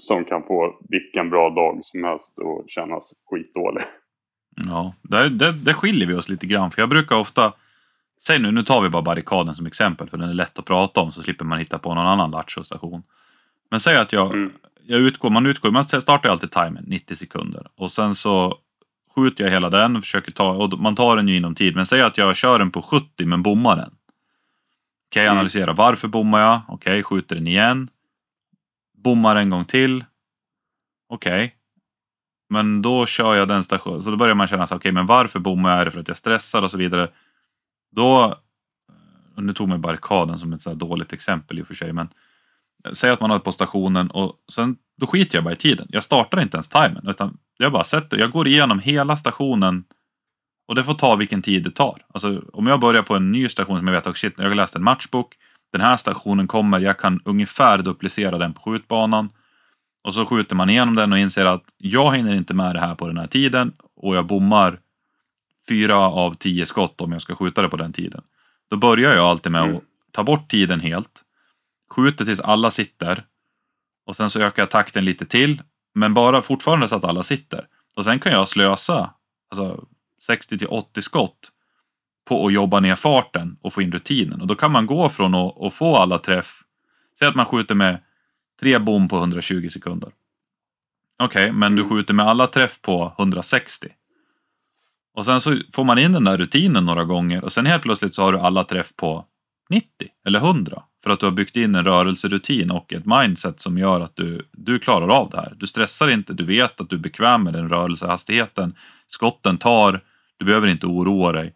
[0.00, 3.84] som kan få vilken bra dag som helst och kännas skitdålig.
[4.66, 6.70] Ja, där, där, där skiljer vi oss lite grann.
[6.70, 7.52] För jag brukar ofta
[8.26, 11.00] Säg nu, nu tar vi bara barrikaden som exempel för den är lätt att prata
[11.00, 13.02] om så slipper man hitta på någon annan lattjo-station.
[13.70, 14.52] Men säg att jag, Mm.
[14.86, 18.58] jag utgår, man utgår, man startar alltid timern 90 sekunder och sen så
[19.14, 21.76] skjuter jag hela den, försöker ta, och man tar den ju inom tid.
[21.76, 23.90] Men säg att jag kör den på 70 men bommar den.
[25.10, 25.36] Okej, Mm.
[25.36, 26.60] analysera varför bommar jag?
[26.68, 27.88] Okej, skjuter den igen.
[28.98, 30.04] Bommar en gång till.
[31.08, 31.54] Okej.
[32.50, 35.06] Men då kör jag den stationen, så då börjar man känna så okej okay, men
[35.06, 35.80] varför bommar jag?
[35.80, 37.08] Är det för att jag stressar och så vidare?
[37.90, 38.38] Då,
[39.36, 42.08] och nu tog mig barrikaden som ett så dåligt exempel i och för sig, men
[42.92, 45.86] säg att man har på stationen och sen då skiter jag bara i tiden.
[45.90, 49.84] Jag startar inte ens timern utan jag bara sätter, jag går igenom hela stationen
[50.68, 52.04] och det får ta vilken tid det tar.
[52.14, 54.54] Alltså om jag börjar på en ny station som jag vet att shit, jag har
[54.54, 55.36] läst en matchbok.
[55.72, 59.30] Den här stationen kommer, jag kan ungefär duplicera den på skjutbanan.
[60.04, 62.94] Och så skjuter man igenom den och inser att jag hinner inte med det här
[62.94, 64.80] på den här tiden och jag bommar
[65.68, 68.22] fyra av tio skott om jag ska skjuta det på den tiden.
[68.70, 69.80] Då börjar jag alltid med att mm.
[70.12, 71.22] ta bort tiden helt,
[71.90, 73.24] skjuter tills alla sitter
[74.06, 75.62] och sen så ökar jag takten lite till
[75.94, 77.66] men bara fortfarande så att alla sitter.
[77.96, 79.14] Och sen kan jag slösa
[79.50, 79.86] alltså
[80.28, 81.52] 60 till 80 skott
[82.28, 85.34] på att jobba ner farten och få in rutinen och då kan man gå från
[85.34, 86.62] att, att få alla träff.
[87.18, 87.98] Säg att man skjuter med
[88.60, 90.12] tre bom på 120 sekunder.
[91.22, 91.96] Okej, okay, men du mm.
[91.96, 93.88] skjuter med alla träff på 160.
[95.14, 98.14] Och sen så får man in den där rutinen några gånger och sen helt plötsligt
[98.14, 99.24] så har du alla träff på
[99.70, 99.88] 90
[100.26, 104.00] eller 100 för att du har byggt in en rörelserutin och ett mindset som gör
[104.00, 105.52] att du, du klarar av det här.
[105.56, 108.74] Du stressar inte, du vet att du är bekväm med den rörelsehastigheten.
[109.06, 110.04] Skotten tar,
[110.38, 111.54] du behöver inte oroa dig.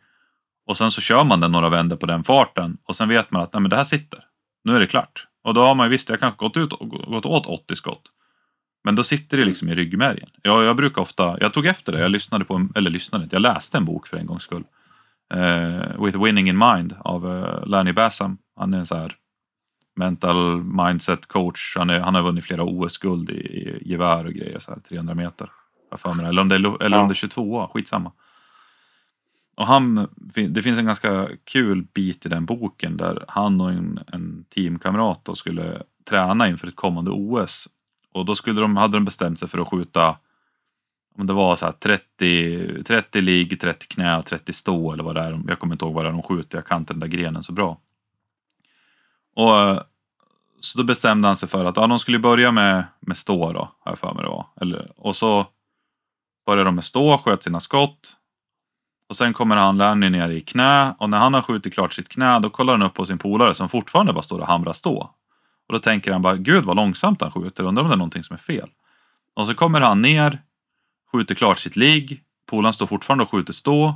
[0.67, 3.43] Och sen så kör man den några vändor på den farten och sen vet man
[3.43, 4.25] att nej, men det här sitter.
[4.65, 5.27] Nu är det klart.
[5.43, 6.71] Och då har man ju visst, jag kanske gått, ut,
[7.07, 8.03] gått åt 80 skott.
[8.85, 10.29] Men då sitter det liksom i ryggmärgen.
[10.43, 13.43] Jag, jag brukar ofta, jag tog efter det, jag lyssnade på, eller lyssnade inte, jag
[13.43, 14.65] läste en bok för en gångs skull.
[15.35, 18.39] Uh, With Winning in Mind av uh, Lanny Bassam.
[18.57, 19.17] Han är en så här
[19.97, 21.77] mental mindset coach.
[21.77, 25.15] Han, är, han har vunnit flera OS-guld i, i gevär och grejer, så här, 300
[25.15, 25.51] meter.
[26.29, 27.03] Eller om det är eller ja.
[27.03, 28.13] under 22, skitsamma.
[29.55, 30.09] Och han,
[30.49, 35.25] det finns en ganska kul bit i den boken där han och en, en teamkamrat
[35.25, 37.69] då skulle träna inför ett kommande OS.
[38.13, 40.17] Och då skulle de, hade de bestämt sig för att skjuta
[41.19, 45.21] om det var så här 30, 30 ligg, 30 knä, 30 stå eller vad det
[45.21, 45.41] är.
[45.49, 47.43] Jag kommer inte ihåg vad det är de skjuter, jag kan inte den där grenen
[47.43, 47.81] så bra.
[49.35, 49.83] Och
[50.61, 53.73] så då bestämde han sig för att ja, de skulle börja med, med stå då,
[53.79, 54.47] har jag för mig det var.
[54.61, 55.47] Eller, och så
[56.47, 58.17] började de med stå, sköt sina skott.
[59.13, 62.09] Och sen kommer han Lenny ner i knä och när han har skjutit klart sitt
[62.09, 64.99] knä då kollar han upp på sin polare som fortfarande bara står och hamrar stå.
[65.69, 68.25] Och då tänker han bara, gud vad långsamt han skjuter, undrar om det är någonting
[68.25, 68.71] som är fel.
[69.35, 70.43] Och så kommer han ner,
[71.13, 73.95] skjuter klart sitt ligg, polaren står fortfarande och skjuter stå.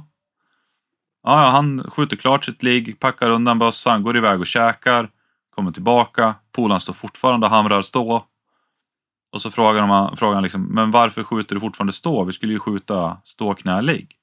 [1.22, 5.10] Ja, han skjuter klart sitt ligg, packar undan bössan, går iväg och käkar,
[5.54, 8.24] kommer tillbaka, polaren står fortfarande och hamrar stå.
[9.32, 12.24] Och så frågar han, frågar han liksom, men varför skjuter du fortfarande stå?
[12.24, 14.16] Vi skulle ju skjuta stå, knä, ligg.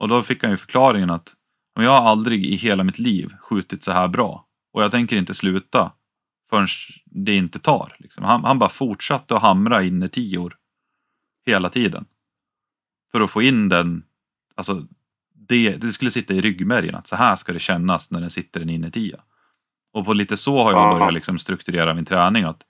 [0.00, 1.34] Och då fick han ju förklaringen att
[1.74, 5.34] jag har aldrig i hela mitt liv skjutit så här bra och jag tänker inte
[5.34, 5.92] sluta
[6.50, 6.68] förrän
[7.04, 7.96] det inte tar.
[7.98, 8.24] Liksom.
[8.24, 10.56] Han, han, bara fortsatte att hamra innertior
[11.46, 12.04] hela tiden.
[13.12, 14.04] För att få in den,
[14.54, 14.86] alltså
[15.34, 18.60] det, det skulle sitta i ryggmärgen att så här ska det kännas när den sitter
[18.60, 19.20] en innertia.
[19.92, 22.62] Och på lite så har jag börjat liksom strukturera min träning att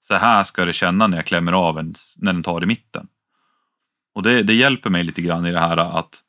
[0.00, 3.08] så här ska det känna när jag klämmer av en, när den tar i mitten.
[4.14, 6.22] Och det, det hjälper mig lite grann i det här att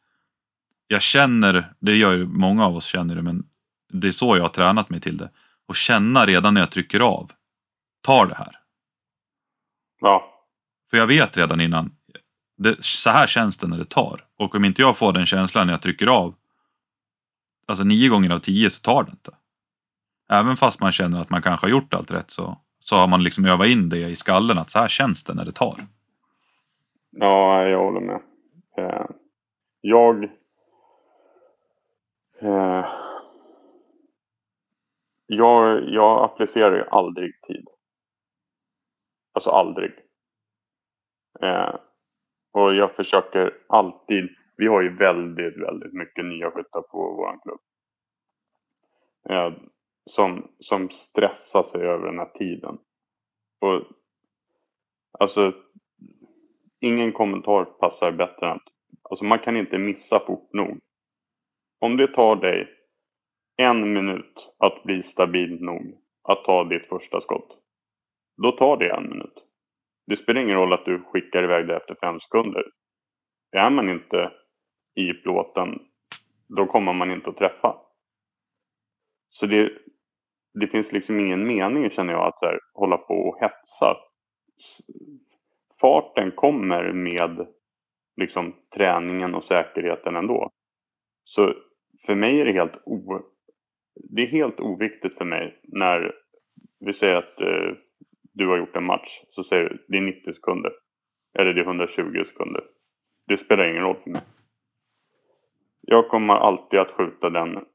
[0.87, 3.45] jag känner, det gör ju många av oss känner det, men
[3.89, 5.29] det är så jag har tränat mig till det.
[5.67, 7.31] Och känna redan när jag trycker av,
[8.01, 8.59] tar det här.
[9.99, 10.33] Ja.
[10.89, 11.95] För jag vet redan innan,
[12.57, 14.25] det, så här känns det när det tar.
[14.37, 16.35] Och om inte jag får den känslan när jag trycker av,
[17.67, 19.31] alltså nio gånger av tio så tar det inte.
[20.29, 23.23] Även fast man känner att man kanske har gjort allt rätt så, så har man
[23.23, 25.79] liksom övat in det i skallen att så här känns det när det tar.
[27.11, 28.21] Ja, jag håller med.
[28.77, 29.05] Eh,
[29.81, 30.29] jag
[32.41, 32.85] Eh,
[35.25, 37.67] jag, jag applicerar ju aldrig tid.
[39.33, 39.91] Alltså aldrig.
[41.41, 41.75] Eh,
[42.51, 44.29] och jag försöker alltid.
[44.57, 47.59] Vi har ju väldigt, väldigt mycket nya skyttar på vår klubb.
[49.29, 49.53] Eh,
[50.05, 52.77] som, som stressar sig över den här tiden.
[53.61, 53.83] Och
[55.19, 55.53] alltså,
[56.79, 58.67] ingen kommentar passar bättre än att
[59.09, 60.79] alltså man kan inte missa fort nog.
[61.79, 62.67] Om det tar dig
[63.57, 67.57] en minut att bli stabil nog att ta ditt första skott.
[68.43, 69.43] Då tar det en minut.
[70.07, 72.63] Det spelar ingen roll att du skickar iväg det efter fem sekunder.
[73.51, 74.31] Är man inte
[74.95, 75.79] i plåten,
[76.57, 77.75] då kommer man inte att träffa.
[79.29, 79.71] Så det,
[80.53, 83.97] det finns liksom ingen mening känner jag att här, hålla på och hetsa.
[85.81, 87.47] Farten kommer med
[88.15, 90.51] liksom träningen och säkerheten ändå.
[91.23, 91.53] Så
[92.07, 93.21] för mig är det helt o...
[94.09, 96.11] Det är helt oviktigt för mig när
[96.79, 97.71] vi säger att eh,
[98.33, 99.21] du har gjort en match.
[99.29, 100.71] Så säger du det är 90 sekunder.
[101.39, 102.63] Eller det är 120 sekunder.
[103.27, 104.21] Det spelar ingen roll för mig.
[105.81, 107.65] Jag kommer alltid att skjuta den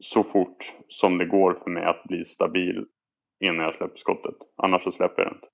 [0.00, 2.86] så fort som det går för mig att bli stabil
[3.40, 4.36] innan jag släpper skottet.
[4.56, 5.48] Annars så släpper jag det inte.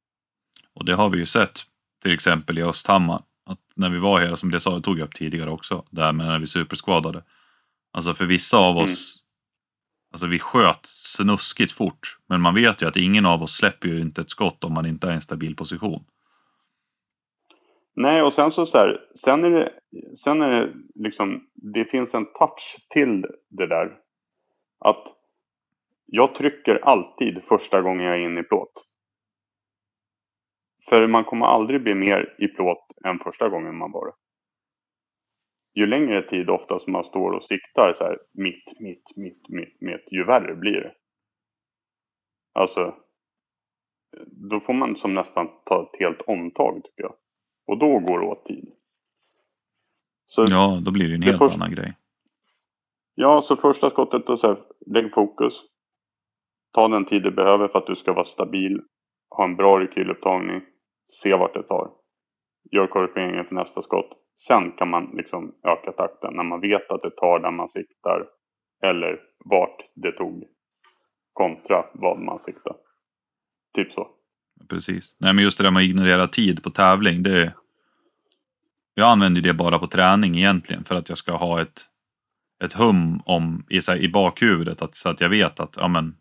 [0.75, 1.59] Och det har vi ju sett
[2.03, 3.23] till exempel i Östhammar.
[3.47, 6.27] Att när vi var här, som det sa, tog jag upp tidigare också, där med
[6.27, 7.23] när vi superskadade.
[7.93, 10.13] Alltså för vissa av oss, mm.
[10.13, 12.19] alltså vi sköt snuskigt fort.
[12.29, 14.87] Men man vet ju att ingen av oss släpper ju inte ett skott om man
[14.87, 16.05] inte är i en stabil position.
[17.95, 19.73] Nej, och sen så, så här, sen är det,
[20.17, 23.97] sen är det liksom, det finns en touch till det där.
[24.79, 25.05] Att
[26.07, 28.73] jag trycker alltid första gången jag är inne i plåt.
[30.89, 34.13] För man kommer aldrig bli mer i plåt än första gången man var det.
[35.81, 39.81] Ju längre tid ofta som man står och siktar så här mitt, mitt, mitt, mitt,
[39.81, 40.95] mitt, ju värre blir det.
[42.53, 42.95] Alltså,
[44.51, 47.15] då får man som nästan ta ett helt omtag tycker jag.
[47.67, 48.73] Och då går det åt tid.
[50.27, 51.57] Så ja, då blir det en helt först...
[51.57, 51.95] annan grej.
[53.15, 55.55] Ja, så första skottet då så här, lägg fokus.
[56.73, 58.81] Ta den tid du behöver för att du ska vara stabil.
[59.31, 60.63] Ha en bra rekylupptagning.
[61.09, 61.91] Se vart det tar.
[62.73, 64.13] Gör korrigeringen för nästa skott.
[64.47, 68.27] Sen kan man liksom öka takten när man vet att det tar där man siktar.
[68.83, 70.45] Eller vart det tog.
[71.33, 72.77] Kontra vad man siktar.
[73.75, 74.09] Typ så.
[74.69, 75.17] Precis.
[75.19, 77.23] Nej men just det där med att ignorera tid på tävling.
[77.23, 77.53] Det,
[78.95, 81.81] jag använder det bara på träning egentligen för att jag ska ha ett,
[82.65, 85.89] ett hum om, i, så här, i bakhuvudet att, så att jag vet att ja,
[85.89, 86.17] men,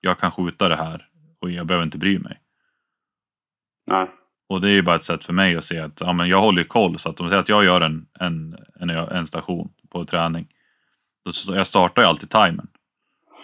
[0.00, 1.08] jag kan skjuta det här
[1.40, 2.40] och jag behöver inte bry mig.
[3.86, 4.10] Nej.
[4.48, 6.40] Och det är ju bara ett sätt för mig att se att ja, men jag
[6.40, 10.04] håller koll så att om säger att jag gör en, en, en, en station på
[10.04, 10.46] träning.
[11.24, 12.68] Då, jag startar ju alltid timern.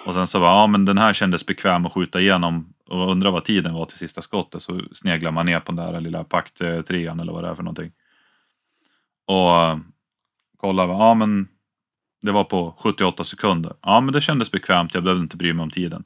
[0.06, 3.30] Och sen så bara, ja men den här kändes bekväm att skjuta igenom och undrar
[3.30, 6.58] vad tiden var till sista skottet så sneglar man ner på den där lilla pakt
[6.86, 7.92] trean eller vad det är för någonting.
[9.26, 9.78] Och
[10.56, 11.48] kollar, ja men
[12.22, 13.72] det var på 78 sekunder.
[13.82, 16.04] Ja men det kändes bekvämt, jag behövde inte bry mig om tiden.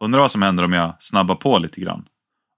[0.00, 2.04] Undrar vad som händer om jag snabbar på lite grann.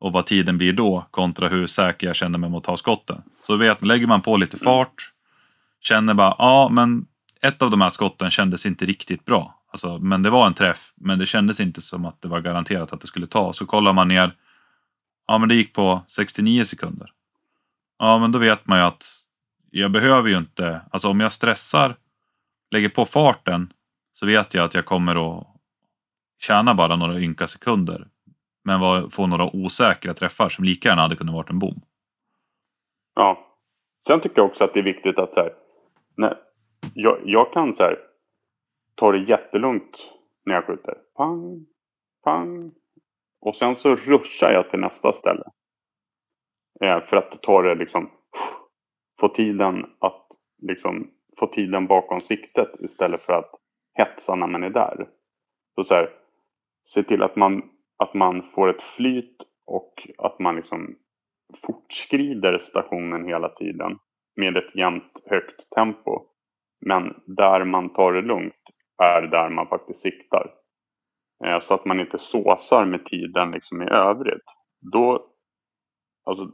[0.04, 3.22] Och vad tiden blir då kontra hur säker jag känner mig mot att ta skotten.
[3.46, 5.12] Så vet lägger man på lite fart,
[5.80, 7.06] känner bara, ja men
[7.40, 9.60] ett av de här skotten kändes inte riktigt bra.
[9.70, 12.92] Alltså, men det var en träff, men det kändes inte som att det var garanterat
[12.92, 13.52] att det skulle ta.
[13.52, 14.34] Så kollar man ner,
[15.26, 17.12] ja men det gick på 69 sekunder.
[17.98, 19.04] Ja men då vet man ju att
[19.70, 21.96] jag behöver ju inte, alltså om jag stressar,
[22.70, 23.72] lägger på farten
[24.12, 25.46] så vet jag att jag kommer att
[26.40, 28.08] tjäna bara några ynka sekunder.
[28.64, 31.80] Men få några osäkra träffar som lika gärna hade kunnat varit en bom.
[33.14, 33.38] Ja.
[34.06, 35.54] Sen tycker jag också att det är viktigt att så här,
[36.16, 36.38] när,
[36.94, 37.98] jag, jag kan så här,
[38.94, 40.12] ta det jättelugnt
[40.46, 40.94] när jag skjuter.
[41.16, 41.66] Pang,
[42.24, 42.72] pang.
[43.40, 45.44] Och sen så ruschar jag till nästa ställe.
[46.80, 48.10] Eh, för att ta det liksom,
[49.20, 50.26] få tiden att
[50.62, 53.50] liksom, få tiden bakom siktet istället för att
[53.94, 55.08] hetsa när man är där.
[55.74, 56.10] Så, så här,
[56.84, 57.62] se till att man,
[57.98, 60.96] att man får ett flyt och att man liksom
[61.66, 63.98] fortskrider stationen hela tiden
[64.36, 66.22] med ett jämnt högt tempo.
[66.86, 68.54] Men där man tar det lugnt
[69.02, 70.50] är där man faktiskt siktar.
[71.44, 74.44] Eh, så att man inte såsar med tiden liksom i övrigt.
[74.92, 75.26] Då,
[76.24, 76.50] alltså,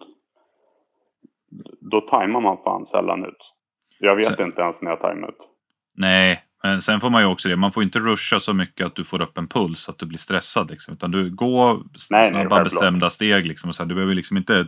[1.81, 3.55] då tajmar man fan sällan ut.
[3.98, 5.48] Jag vet sen, inte ens när jag tajmar ut.
[5.94, 7.57] Nej, men sen får man ju också det.
[7.57, 10.18] Man får inte ruscha så mycket att du får upp en puls, att du blir
[10.18, 10.70] stressad.
[10.70, 11.75] Liksom, utan du går
[12.11, 13.46] nej, snabba nej, bestämda steg.
[13.46, 14.66] Liksom, och så här, du behöver liksom inte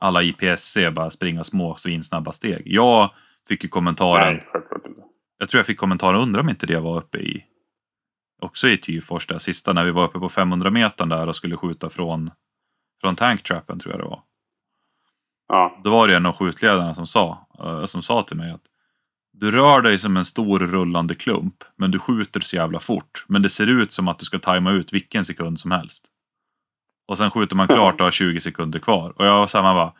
[0.00, 2.62] alla IPSC bara springa små svinsnabba steg.
[2.64, 3.10] Jag
[3.48, 4.34] fick ju kommentaren.
[4.34, 4.46] Nej.
[5.38, 7.44] Jag tror jag fick kommentarer, undrar om inte det var uppe i
[8.40, 11.56] också i Tyfors där sista när vi var uppe på 500 meter där och skulle
[11.56, 12.30] skjuta från
[13.00, 14.22] från tanktrappen tror jag det var.
[15.48, 15.80] Ja.
[15.84, 18.62] Då var det en av skjutledarna som sa, uh, som sa till mig att
[19.40, 23.24] du rör dig som en stor rullande klump men du skjuter så jävla fort.
[23.28, 26.04] Men det ser ut som att du ska tajma ut vilken sekund som helst.
[27.08, 29.12] Och sen skjuter man klart och har 20 sekunder kvar.
[29.16, 29.92] Och jag var samma bara,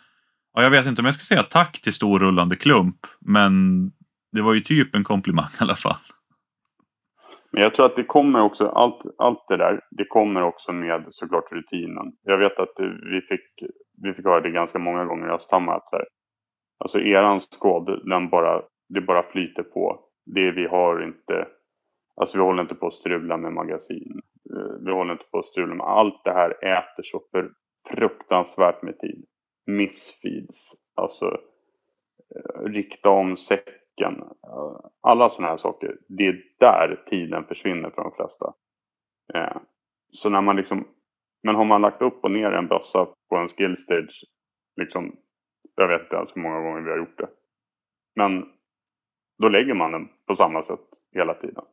[0.53, 3.53] ja, jag vet inte om jag ska säga tack till stor rullande klump men
[4.33, 6.01] det var ju typ en komplimang i alla fall.
[7.53, 11.07] Men jag tror att det kommer också, allt, allt det där, det kommer också med
[11.11, 12.13] såklart rutinen.
[12.23, 12.75] Jag vet att
[13.13, 13.71] vi fick,
[14.03, 16.05] vi fick höra det ganska många gånger i Östhammar att så här,
[16.79, 20.01] alltså eran skåd, den bara, det bara flyter på.
[20.27, 21.49] Det vi har inte,
[22.17, 24.21] alltså vi håller inte på att strula med magasin.
[24.55, 27.51] Eh, vi håller inte på att strula med, allt det här äter så för
[27.91, 29.25] fruktansvärt med tid.
[29.67, 31.27] Missfeeds, alltså
[32.35, 34.23] eh, rikta om säcken.
[34.23, 35.99] Eh, alla sådana här saker.
[36.09, 38.55] Det är där tiden försvinner för de flesta.
[40.13, 40.89] Så när man liksom,
[41.43, 44.25] men har man lagt upp och ner en bössa på en skill stage
[44.79, 45.17] Liksom,
[45.75, 47.29] jag vet inte ens hur många gånger vi har gjort det.
[48.17, 48.53] Men
[49.39, 50.81] då lägger man den på samma sätt
[51.15, 51.65] hela tiden.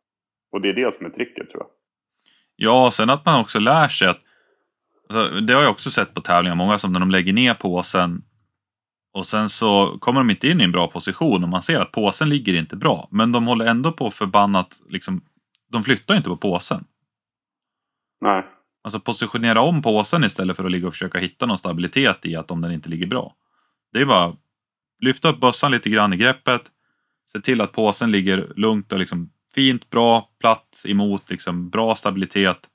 [0.51, 1.70] Och det är det som är tricket tror jag.
[2.55, 4.22] Ja, sen att man också lär sig att
[5.09, 8.24] alltså, Det har jag också sett på tävlingar, många som när de lägger ner påsen
[9.16, 11.91] och sen så kommer de inte in i en bra position och man ser att
[11.91, 13.07] påsen ligger inte bra.
[13.11, 15.22] Men de håller ändå på förbannat, liksom,
[15.72, 16.86] de flyttar inte på påsen.
[18.22, 18.45] Nej.
[18.84, 22.51] Alltså positionera om påsen istället för att ligga och försöka hitta någon stabilitet i att
[22.51, 23.36] om den inte ligger bra.
[23.91, 24.36] Det är bara
[24.99, 26.61] lyfta upp bössan lite grann i greppet.
[27.36, 32.69] Se till att påsen ligger lugnt och liksom fint, bra, platt emot, liksom bra stabilitet.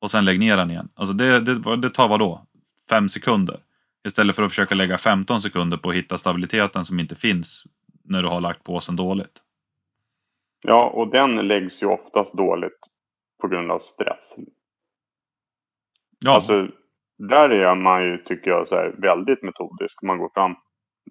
[0.00, 0.88] Och sen lägg ner den igen.
[0.94, 2.46] Alltså det, det, det tar vad då?
[2.90, 3.60] Fem sekunder.
[4.08, 7.64] Istället för att försöka lägga 15 sekunder på att hitta stabiliteten som inte finns
[8.04, 9.42] när du har lagt påsen dåligt.
[10.62, 12.80] Ja, och den läggs ju oftast dåligt
[13.40, 14.36] på grund av stress.
[16.18, 16.68] Ja, Alltså,
[17.18, 20.02] där är man ju, tycker jag, så här, väldigt metodisk.
[20.02, 20.56] Man går fram,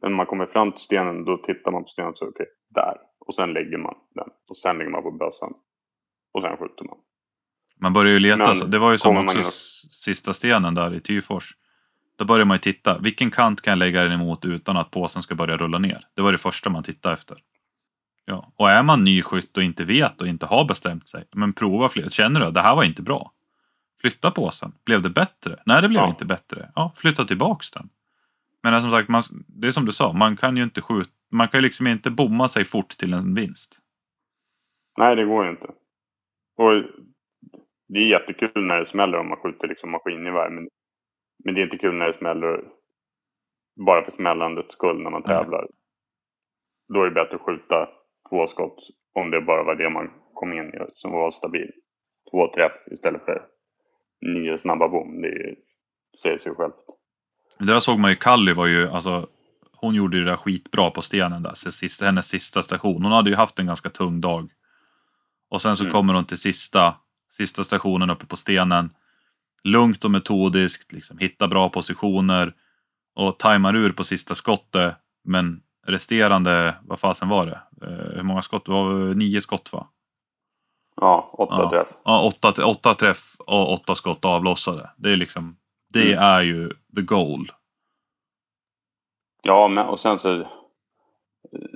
[0.01, 2.97] när man kommer fram till stenen, då tittar man på stenen och så, okej, där.
[3.19, 4.27] Och sen lägger man den.
[4.49, 5.53] Och sen lägger man på bössan.
[6.33, 6.97] Och sen skjuter man.
[7.79, 8.37] man börjar ju leta.
[8.37, 9.41] Men så det var ju som också
[9.91, 11.55] sista stenen där i Tyfors.
[12.17, 12.97] Då börjar man ju titta.
[12.97, 16.07] Vilken kant kan jag lägga den emot utan att påsen ska börja rulla ner?
[16.13, 17.37] Det var det första man tittade efter.
[18.25, 21.25] Ja, och är man ny skytt och inte vet och inte har bestämt sig.
[21.31, 22.09] Men prova fler.
[22.09, 23.31] Känner du att det här var inte bra?
[24.01, 24.71] Flytta påsen.
[24.85, 25.59] Blev det bättre?
[25.65, 26.09] Nej, det blev Ja.
[26.09, 26.71] inte bättre.
[26.75, 27.89] Ja, flytta tillbaks den.
[28.65, 30.13] Men som sagt, man, det är som du sa.
[30.13, 31.11] Man kan ju inte skjuta.
[31.31, 33.79] Man kan ju liksom inte bomma sig fort till en vinst.
[34.97, 35.67] Nej, det går ju inte.
[36.57, 36.71] Och
[37.87, 40.49] det är jättekul när det smäller om man skjuter liksom maskingevär.
[40.49, 40.69] Men,
[41.43, 42.63] men det är inte kul när det smäller
[43.85, 45.37] bara för smällandets skull när man Nej.
[45.37, 45.67] tävlar.
[46.93, 47.89] Då är det bättre att skjuta
[48.29, 48.79] två skott
[49.13, 51.71] om det bara var det man kom in i som var stabil.
[52.31, 53.47] Två träff istället för
[54.21, 55.21] nio snabba bom.
[55.21, 55.55] Det
[56.21, 56.94] säger sig självt.
[57.59, 59.27] Det där såg man ju, Kalli var ju, alltså
[59.71, 63.03] hon gjorde ju det där skitbra på stenen där, så sista, hennes sista station.
[63.03, 64.51] Hon hade ju haft en ganska tung dag.
[65.49, 65.93] Och sen så Mm.
[65.93, 66.95] kommer hon till sista,
[67.37, 68.89] sista stationen uppe på stenen.
[69.63, 72.53] Lugnt och metodiskt, liksom, hitta bra positioner
[73.15, 74.95] och tajmar ur på sista skottet.
[75.23, 77.59] Men resterande, vad fasen var det?
[77.87, 78.65] Eh, hur många skott?
[78.65, 79.87] Det var nio skott va?
[81.01, 81.69] Ja, åtta Ja.
[81.69, 81.87] träff.
[82.05, 84.89] Ja, åtta, åtta träff och åtta skott avlossade.
[84.97, 85.57] Det är liksom,
[85.95, 86.23] det Mm.
[86.23, 87.51] är ju the goal.
[89.41, 90.47] Ja, men och sen så...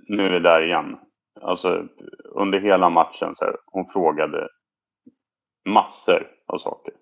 [0.08, 0.98] Nu är vi där igen.
[1.42, 1.88] Alltså
[2.24, 4.50] under hela matchen så här, hon frågade
[5.66, 6.94] massor av saker.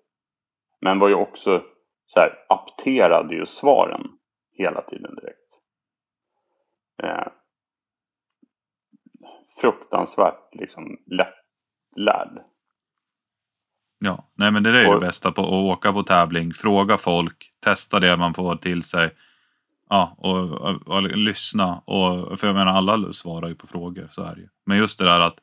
[0.80, 1.64] Men var ju också
[2.06, 4.18] så här, apterade ju svaren
[4.52, 5.52] hela tiden direkt.
[7.02, 7.26] Eh,
[9.60, 12.44] fruktansvärt liksom lättlärd.
[13.98, 17.52] Ja, nej men det är ju det bästa på att åka på tävling, fråga folk,
[17.60, 19.10] testa det man får till sig.
[19.88, 21.78] Ja, och, och, och lyssna.
[21.78, 24.48] Och, för jag menar alla svarar ju på frågor, så är det ju.
[24.66, 25.38] Men just det där att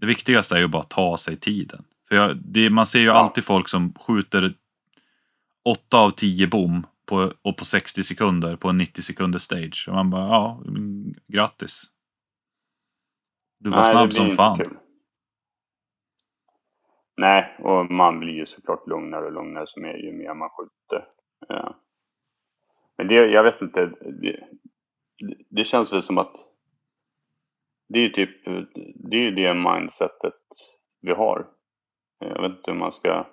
[0.00, 1.84] det viktigaste är ju bara att ta sig tiden.
[2.08, 3.12] För jag, det, man ser ju Ja.
[3.12, 4.54] alltid folk som skjuter
[5.64, 9.84] 8 av 10 bom på, och på 60 sekunder på en 90 sekunders stage.
[9.88, 10.60] Och man bara, ja,
[11.28, 11.82] grattis.
[13.58, 14.58] Du var Nej, snabb som fan.
[14.58, 14.76] kul.
[17.20, 21.06] Nej, och man blir ju såklart lugnare och lugnare som är, ju mer man skjuter.
[21.48, 21.76] Ja.
[22.98, 23.86] Men det, jag vet inte.
[24.22, 24.40] Det,
[25.50, 26.32] det känns väl som att
[27.88, 28.44] det är ju typ,
[28.94, 30.34] det är ju det mindsetet
[31.00, 31.46] vi har.
[32.18, 33.26] Jag vet inte hur man ska...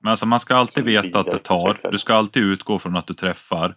[0.00, 1.90] Men alltså man ska alltid veta att det tar.
[1.90, 3.76] Du ska alltid utgå från att du träffar.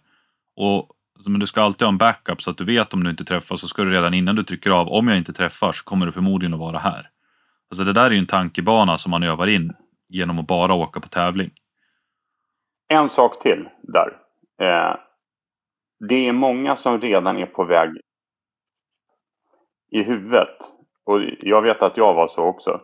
[0.56, 0.88] Och,
[1.26, 3.56] men du ska alltid ha en backup så att du vet om du inte träffar
[3.56, 6.12] så ska du redan innan du trycker av, om jag inte träffar så kommer du
[6.12, 7.11] förmodligen att vara här.
[7.72, 9.72] Alltså det där är ju en tankebana som man övar in
[10.08, 11.50] genom att bara åka på tävling.
[12.88, 14.20] En sak till där.
[14.60, 14.96] Eh,
[16.08, 17.90] det är många som redan är på väg
[19.90, 20.56] i huvudet.
[21.04, 22.80] Och jag vet att jag var så också.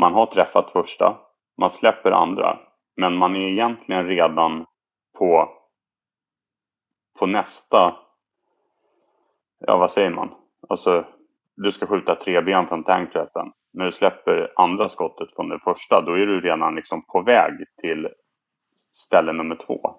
[0.00, 1.18] Man har träffat första,
[1.60, 2.58] man släpper andra.
[2.96, 4.66] Men man är egentligen redan
[5.18, 5.48] på,
[7.18, 7.96] på nästa,
[9.66, 10.34] ja vad säger man?
[10.68, 11.06] Alltså,
[11.56, 13.52] du ska skjuta tre ben från tanktrappen.
[13.72, 17.52] När du släpper andra skottet från det första, då är du redan liksom på väg
[17.80, 18.08] till
[18.92, 19.94] ställe nummer två.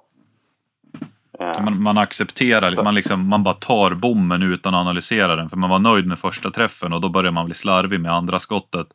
[1.39, 5.49] Eh, Man, man accepterar, Så- man, liksom, man bara tar bommen utan att analysera den.
[5.49, 8.39] För man var nöjd med första träffen och då börjar man bli slarvig med andra
[8.39, 8.87] skottet.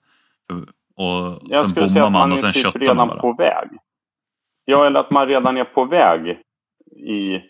[0.96, 3.68] Och Jag sen skulle säga att man man är typ redan på väg.
[4.64, 6.38] Ja, eller att man redan är på väg
[6.96, 7.40] i...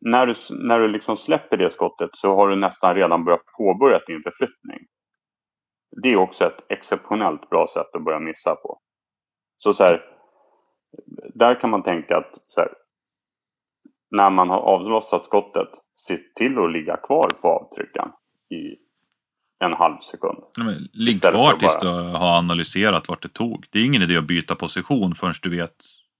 [0.00, 4.00] När du, när du liksom släpper det skottet så har du nästan redan börjat påbörja
[4.06, 4.78] din förflyttning.
[6.02, 8.78] Det är också ett exceptionellt bra sätt att börja missa på.
[9.58, 10.02] Så så här,
[11.34, 12.68] där kan man tänka att här,
[14.10, 18.10] när man har avlossat skottet, se till att ligga kvar på avtryckaren
[18.50, 18.76] i
[19.64, 20.38] en halv sekund.
[20.56, 23.66] Ja, men Ligg kvar tills bara- du har analyserat vart det tog.
[23.70, 25.74] Det är ingen idé att byta position förrän du vet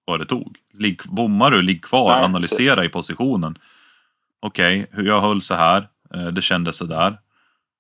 [0.05, 0.59] vad det tog.
[0.72, 3.59] Ligg, bommar du, ligg kvar, Nej, analysera i positionen.
[4.41, 5.89] Okej, hur jag höll så här.
[6.14, 7.18] eh, Det kändes så där.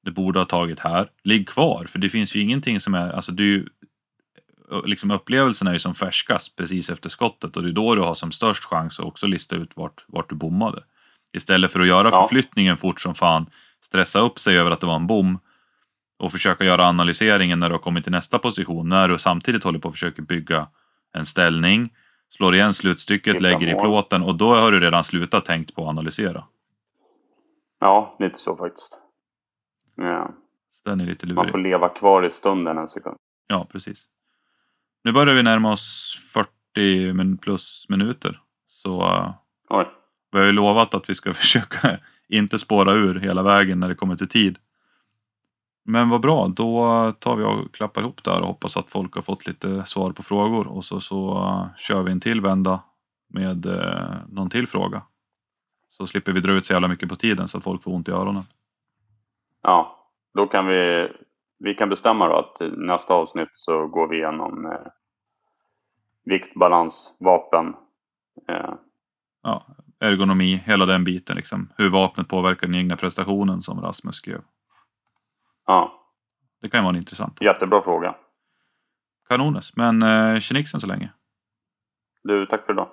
[0.04, 1.10] Det borde ha tagit här.
[1.24, 3.68] Ligg kvar, för det finns ju ingenting som är, alltså du
[4.84, 8.14] liksom upplevelsen är ju som färskast precis efter skottet och det är då du har
[8.14, 10.82] som störst chans att också lista ut vart, vart du bommade.
[11.32, 12.22] Istället för att göra Ja.
[12.22, 13.46] förflyttningen fort som fan,
[13.80, 15.38] stressa upp sig över att det var en bom
[16.18, 19.78] och försöka göra analyseringen när du har kommit till nästa position när du samtidigt håller
[19.78, 20.68] på att försöka bygga
[21.12, 21.90] en ställning,
[22.30, 25.88] slår igen slutstycket, lägger i plåten och då har du redan slutat tänkt på att
[25.88, 26.44] analysera.
[27.80, 28.98] Ja, lite så faktiskt.
[29.98, 30.30] Ja.
[30.70, 31.50] Så den är lite Man lurig.
[31.50, 33.16] får leva kvar i stunden en sekund.
[33.46, 34.06] Ja, precis.
[35.04, 38.40] Nu börjar vi närma oss 40 min plus minuter.
[38.68, 39.34] Så eh,
[39.68, 39.86] Oj.
[40.32, 43.94] vi har ju lovat att vi ska försöka inte spåra ur hela vägen när det
[43.94, 44.58] kommer till tid.
[45.84, 49.22] Men vad bra, då tar vi och klappar ihop där och hoppas att folk har
[49.22, 52.82] fått lite svar på frågor och så, så eh, kör vi en till vända
[53.28, 55.02] med eh, någon till fråga.
[55.90, 58.08] Så slipper vi dra ut så jävla mycket på tiden så att folk får ont
[58.08, 58.44] i öronen.
[59.68, 61.08] Ja, då kan vi,
[61.58, 64.86] vi kan bestämma då att nästa avsnitt så går vi igenom eh,
[66.24, 67.74] vikt, balans, vapen.
[68.48, 68.74] Eh,
[69.42, 69.66] Ja,
[70.00, 71.72] ergonomi, hela den biten liksom.
[71.76, 74.40] Hur vapnet påverkar den egna prestationen som Rasmus skrev.
[75.66, 75.92] ja,
[76.62, 77.40] Det kan ju vara en intressant.
[77.40, 78.14] jättebra fråga.
[79.28, 81.12] Kanones, men eh, tjenixen så länge.
[82.22, 82.88] Du, tack för idag.